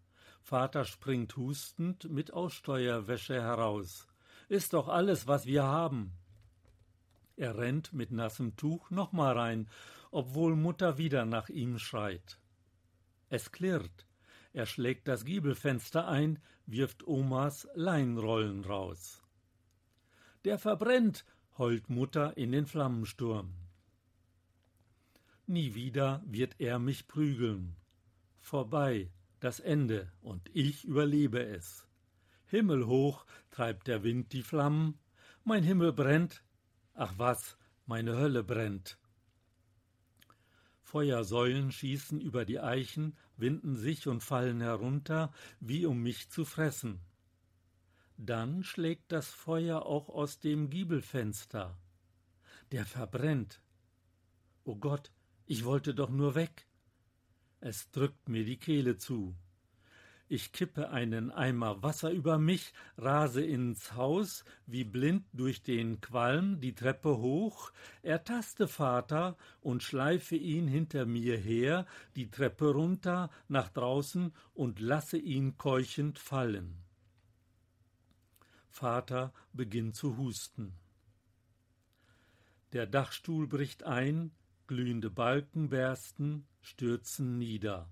Vater 0.40 0.84
springt 0.84 1.36
hustend 1.36 2.08
mit 2.08 2.32
Aussteuerwäsche 2.32 3.42
heraus. 3.42 4.06
Ist 4.48 4.72
doch 4.72 4.86
alles, 4.86 5.26
was 5.26 5.46
wir 5.46 5.64
haben. 5.64 6.12
Er 7.36 7.58
rennt 7.58 7.92
mit 7.92 8.12
nassem 8.12 8.54
Tuch 8.54 8.88
noch 8.90 9.10
mal 9.10 9.36
rein, 9.36 9.68
obwohl 10.12 10.54
Mutter 10.54 10.96
wieder 10.96 11.24
nach 11.24 11.48
ihm 11.48 11.80
schreit. 11.80 12.38
Es 13.28 13.50
klirrt. 13.50 14.06
Er 14.52 14.66
schlägt 14.66 15.08
das 15.08 15.24
Giebelfenster 15.24 16.06
ein, 16.06 16.38
wirft 16.66 17.04
Omas 17.04 17.66
Leinrollen 17.74 18.64
raus. 18.64 19.24
Der 20.44 20.60
verbrennt, 20.60 21.24
heult 21.58 21.90
Mutter 21.90 22.36
in 22.36 22.52
den 22.52 22.66
Flammensturm. 22.66 23.63
Nie 25.46 25.74
wieder 25.74 26.22
wird 26.26 26.56
er 26.58 26.78
mich 26.78 27.06
prügeln 27.06 27.76
vorbei, 28.44 29.10
das 29.40 29.58
Ende, 29.58 30.12
und 30.20 30.50
ich 30.52 30.84
überlebe 30.84 31.44
es. 31.44 31.86
Himmelhoch 32.46 33.26
treibt 33.50 33.88
der 33.88 34.04
Wind 34.04 34.32
die 34.32 34.42
Flammen, 34.42 34.98
mein 35.44 35.64
Himmel 35.64 35.92
brennt, 35.92 36.44
ach 36.94 37.14
was, 37.16 37.56
meine 37.86 38.16
Hölle 38.16 38.44
brennt. 38.44 38.98
Feuersäulen 40.82 41.72
schießen 41.72 42.20
über 42.20 42.44
die 42.44 42.60
Eichen, 42.60 43.16
winden 43.36 43.76
sich 43.76 44.06
und 44.06 44.22
fallen 44.22 44.60
herunter, 44.60 45.32
wie 45.58 45.86
um 45.86 46.02
mich 46.02 46.30
zu 46.30 46.44
fressen. 46.44 47.00
Dann 48.16 48.62
schlägt 48.62 49.10
das 49.10 49.28
Feuer 49.28 49.84
auch 49.86 50.08
aus 50.08 50.38
dem 50.38 50.70
Giebelfenster. 50.70 51.76
Der 52.70 52.86
verbrennt. 52.86 53.60
O 54.64 54.72
oh 54.72 54.76
Gott, 54.76 55.10
ich 55.46 55.64
wollte 55.64 55.94
doch 55.94 56.10
nur 56.10 56.34
weg. 56.34 56.66
Es 57.60 57.90
drückt 57.90 58.28
mir 58.28 58.44
die 58.44 58.58
Kehle 58.58 58.96
zu. 58.96 59.34
Ich 60.26 60.52
kippe 60.52 60.88
einen 60.88 61.30
Eimer 61.30 61.82
Wasser 61.82 62.10
über 62.10 62.38
mich, 62.38 62.72
rase 62.96 63.44
ins 63.44 63.92
Haus, 63.92 64.44
wie 64.66 64.82
blind 64.84 65.26
durch 65.34 65.62
den 65.62 66.00
Qualm 66.00 66.60
die 66.60 66.74
Treppe 66.74 67.18
hoch, 67.18 67.70
ertaste 68.02 68.66
Vater 68.66 69.36
und 69.60 69.82
schleife 69.82 70.34
ihn 70.34 70.66
hinter 70.66 71.04
mir 71.04 71.36
her, 71.36 71.86
die 72.16 72.30
Treppe 72.30 72.72
runter, 72.72 73.30
nach 73.48 73.68
draußen 73.68 74.32
und 74.54 74.80
lasse 74.80 75.18
ihn 75.18 75.58
keuchend 75.58 76.18
fallen. 76.18 76.82
Vater 78.70 79.32
beginnt 79.52 79.94
zu 79.94 80.16
husten. 80.16 80.72
Der 82.72 82.86
Dachstuhl 82.86 83.46
bricht 83.46 83.84
ein, 83.84 84.32
glühende 84.66 85.10
Balken 85.10 85.68
bersten, 85.68 86.46
stürzen 86.60 87.38
nieder. 87.38 87.88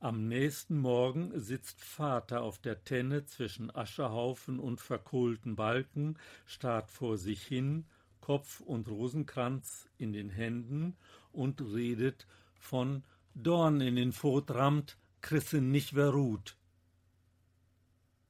Am 0.00 0.28
nächsten 0.28 0.78
Morgen 0.78 1.32
sitzt 1.40 1.80
Vater 1.80 2.42
auf 2.42 2.58
der 2.58 2.84
Tenne 2.84 3.24
zwischen 3.24 3.74
Aschehaufen 3.74 4.58
und 4.58 4.80
verkohlten 4.80 5.56
Balken, 5.56 6.18
starrt 6.44 6.90
vor 6.90 7.16
sich 7.16 7.42
hin, 7.42 7.86
Kopf 8.20 8.60
und 8.60 8.88
Rosenkranz 8.88 9.88
in 9.96 10.12
den 10.12 10.28
Händen 10.28 10.96
und 11.32 11.62
redet 11.62 12.26
von 12.58 13.02
Dorn 13.34 13.80
in 13.80 13.96
den 13.96 14.12
Fot 14.12 14.50
rammt, 14.50 14.98
Chrissen 15.22 15.70
nicht 15.70 15.94
wer 15.94 16.10
ruht. 16.10 16.58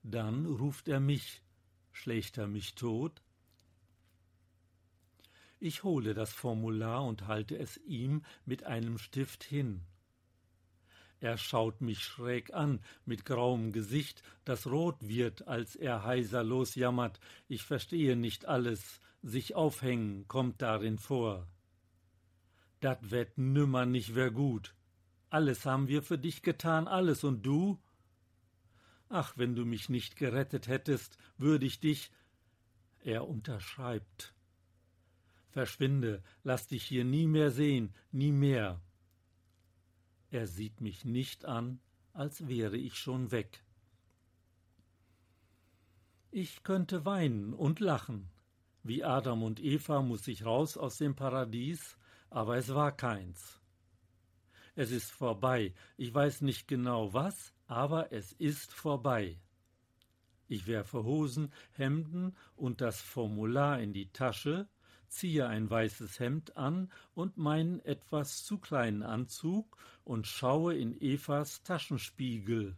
Dann 0.05 0.47
ruft 0.47 0.87
er 0.87 1.01
mich, 1.01 1.43
schlägt 1.91 2.39
er 2.39 2.47
mich 2.47 2.77
tot? 2.77 3.24
Ich 5.65 5.83
hole 5.83 6.13
das 6.13 6.31
Formular 6.31 7.07
und 7.07 7.27
halte 7.27 7.57
es 7.57 7.79
ihm 7.87 8.23
mit 8.45 8.65
einem 8.65 8.99
Stift 8.99 9.43
hin. 9.43 9.81
Er 11.21 11.39
schaut 11.39 11.81
mich 11.81 12.05
schräg 12.05 12.53
an, 12.53 12.81
mit 13.07 13.25
grauem 13.25 13.73
Gesicht, 13.73 14.23
das 14.45 14.67
rot 14.67 14.99
wird, 15.01 15.49
als 15.49 15.75
er 15.75 16.05
heiser 16.05 16.45
losjammert. 16.45 17.19
Ich 17.49 17.63
verstehe 17.63 18.15
nicht 18.15 18.45
alles, 18.45 19.01
sich 19.23 19.55
aufhängen 19.55 20.29
kommt 20.29 20.61
darin 20.61 20.99
vor. 20.99 21.49
Dat 22.81 23.11
wird 23.11 23.39
nimmer 23.39 23.87
nicht 23.87 24.15
wär 24.15 24.31
gut. 24.31 24.75
Alles 25.31 25.65
haben 25.65 25.89
wir 25.89 26.03
für 26.03 26.19
dich 26.19 26.43
getan, 26.43 26.87
alles, 26.87 27.25
und 27.25 27.41
du? 27.47 27.81
Ach, 29.09 29.33
wenn 29.39 29.55
du 29.55 29.65
mich 29.65 29.89
nicht 29.89 30.17
gerettet 30.17 30.69
hättest, 30.69 31.17
würde 31.39 31.65
ich 31.65 31.81
dich. 31.81 32.11
Er 33.01 33.27
unterschreibt. 33.27 34.34
Verschwinde, 35.55 36.21
lass 36.43 36.67
dich 36.67 36.83
hier 36.83 37.05
nie 37.05 37.29
mehr 37.29 37.53
sehen, 37.53 37.95
nie 38.11 38.33
mehr. 38.33 38.83
Er 40.33 40.49
sieht 40.49 40.81
mich 40.81 41.05
nicht 41.05 41.45
an, 41.45 41.79
als 42.13 42.49
wäre 42.49 42.77
ich 42.77 42.97
schon 42.97 43.31
weg. 43.31 43.63
Ich 46.33 46.65
könnte 46.65 47.05
weinen 47.05 47.55
und 47.55 47.79
lachen. 47.79 48.33
Wie 48.83 49.05
Adam 49.05 49.45
und 49.45 49.61
Eva 49.61 50.03
muss 50.03 50.27
ich 50.27 50.45
raus 50.45 50.77
aus 50.77 50.99
dem 50.99 51.15
Paradies, 51.15 51.99
aber 52.31 52.57
es 52.57 52.75
war 52.75 52.91
keins. 52.91 53.61
Es 54.75 54.91
ist 54.91 55.13
vorbei, 55.13 55.73
ich 55.97 56.13
weiß 56.13 56.41
nicht 56.41 56.67
genau 56.67 57.13
was, 57.13 57.55
aber 57.69 58.11
es 58.11 58.33
ist 58.33 58.73
vorbei. 58.73 59.39
Ich 60.49 60.67
werfe 60.67 61.05
Hosen, 61.05 61.53
Hemden 61.71 62.35
und 62.57 62.81
das 62.81 63.01
Formular 63.01 63.79
in 63.81 63.93
die 63.93 64.11
Tasche, 64.11 64.69
ziehe 65.15 65.47
ein 65.47 65.71
weißes 65.71 66.19
Hemd 66.21 66.57
an 66.57 66.91
und 67.15 67.37
meinen 67.37 67.81
etwas 67.81 68.45
zu 68.45 68.59
kleinen 68.59 69.03
Anzug 69.03 69.77
und 70.05 70.27
schaue 70.27 70.75
in 70.75 71.01
Evas 71.01 71.63
Taschenspiegel. 71.63 72.77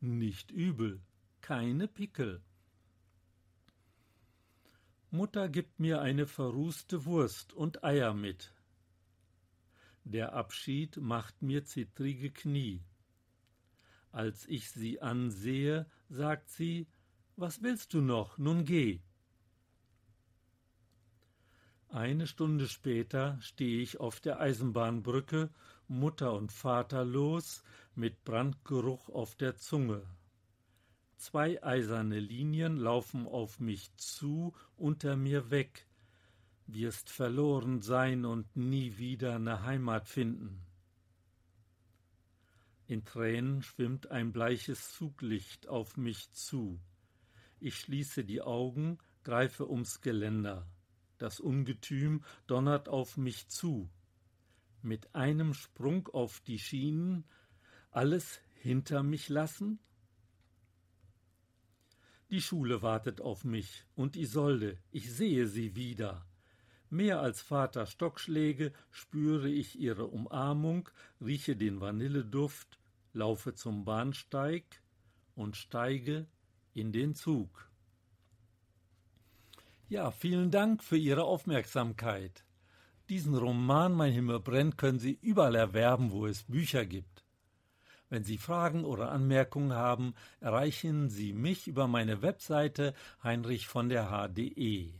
Nicht 0.00 0.50
übel, 0.50 1.00
keine 1.40 1.86
Pickel. 1.86 2.42
Mutter 5.10 5.48
gibt 5.48 5.78
mir 5.78 6.00
eine 6.00 6.26
verrußte 6.26 7.04
Wurst 7.04 7.52
und 7.52 7.84
Eier 7.84 8.14
mit. 8.14 8.52
Der 10.02 10.32
Abschied 10.32 10.96
macht 10.96 11.40
mir 11.40 11.64
zittrige 11.64 12.30
Knie. 12.30 12.82
Als 14.10 14.46
ich 14.46 14.70
sie 14.70 15.00
ansehe, 15.00 15.86
sagt 16.08 16.50
sie, 16.50 16.88
was 17.36 17.62
willst 17.62 17.94
du 17.94 18.00
noch, 18.00 18.38
nun 18.38 18.64
geh. 18.64 19.00
Eine 21.94 22.26
Stunde 22.26 22.66
später 22.66 23.38
stehe 23.40 23.80
ich 23.80 24.00
auf 24.00 24.18
der 24.18 24.40
Eisenbahnbrücke, 24.40 25.48
Mutter 25.86 26.32
und 26.32 26.50
Vater 26.50 27.04
los, 27.04 27.62
mit 27.94 28.24
Brandgeruch 28.24 29.08
auf 29.10 29.36
der 29.36 29.54
Zunge. 29.54 30.02
Zwei 31.14 31.62
eiserne 31.62 32.18
Linien 32.18 32.78
laufen 32.78 33.28
auf 33.28 33.60
mich 33.60 33.94
zu, 33.94 34.52
unter 34.76 35.14
mir 35.14 35.52
weg. 35.52 35.86
Wirst 36.66 37.10
verloren 37.10 37.80
sein 37.80 38.24
und 38.24 38.56
nie 38.56 38.98
wieder 38.98 39.38
ne 39.38 39.62
Heimat 39.62 40.08
finden. 40.08 40.66
In 42.88 43.04
Tränen 43.04 43.62
schwimmt 43.62 44.10
ein 44.10 44.32
bleiches 44.32 44.90
Zuglicht 44.90 45.68
auf 45.68 45.96
mich 45.96 46.32
zu. 46.32 46.80
Ich 47.60 47.76
schließe 47.76 48.24
die 48.24 48.42
Augen, 48.42 48.98
greife 49.22 49.70
ums 49.70 50.00
Geländer 50.00 50.66
das 51.24 51.40
Ungetüm 51.40 52.22
donnert 52.46 52.90
auf 52.90 53.16
mich 53.16 53.48
zu. 53.48 53.88
Mit 54.82 55.14
einem 55.14 55.54
Sprung 55.54 56.06
auf 56.08 56.40
die 56.40 56.58
Schienen, 56.58 57.24
alles 57.90 58.42
hinter 58.56 59.02
mich 59.02 59.30
lassen? 59.30 59.78
Die 62.28 62.42
Schule 62.42 62.82
wartet 62.82 63.22
auf 63.22 63.42
mich 63.42 63.86
und 63.94 64.16
Isolde, 64.16 64.78
ich 64.90 65.10
sehe 65.10 65.46
sie 65.46 65.74
wieder. 65.76 66.26
Mehr 66.90 67.22
als 67.22 67.40
Vater 67.40 67.86
Stockschläge 67.86 68.74
spüre 68.90 69.48
ich 69.48 69.78
ihre 69.80 70.08
Umarmung, 70.08 70.90
rieche 71.22 71.56
den 71.56 71.80
Vanilleduft, 71.80 72.78
laufe 73.14 73.54
zum 73.54 73.86
Bahnsteig 73.86 74.82
und 75.34 75.56
steige 75.56 76.26
in 76.74 76.92
den 76.92 77.14
Zug. 77.14 77.70
Ja, 79.94 80.10
vielen 80.10 80.50
Dank 80.50 80.82
für 80.82 80.96
Ihre 80.96 81.22
Aufmerksamkeit. 81.22 82.44
Diesen 83.08 83.36
Roman 83.36 83.92
Mein 83.92 84.12
Himmel 84.12 84.40
brennt 84.40 84.76
können 84.76 84.98
Sie 84.98 85.16
überall 85.22 85.54
erwerben, 85.54 86.10
wo 86.10 86.26
es 86.26 86.42
Bücher 86.42 86.84
gibt. 86.84 87.24
Wenn 88.08 88.24
Sie 88.24 88.36
Fragen 88.36 88.84
oder 88.84 89.12
Anmerkungen 89.12 89.72
haben, 89.72 90.16
erreichen 90.40 91.10
Sie 91.10 91.32
mich 91.32 91.68
über 91.68 91.86
meine 91.86 92.22
Webseite 92.22 92.92
heinrich 93.22 93.68
von 93.68 93.88
der 93.88 94.10
H.de. 94.10 94.94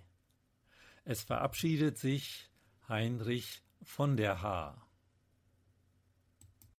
Es 1.05 1.25
verabschiedet 1.25 1.99
sich 1.99 2.49
Heinrich 2.89 3.65
von 3.83 4.17
der 4.17 4.43
H. 4.43 4.84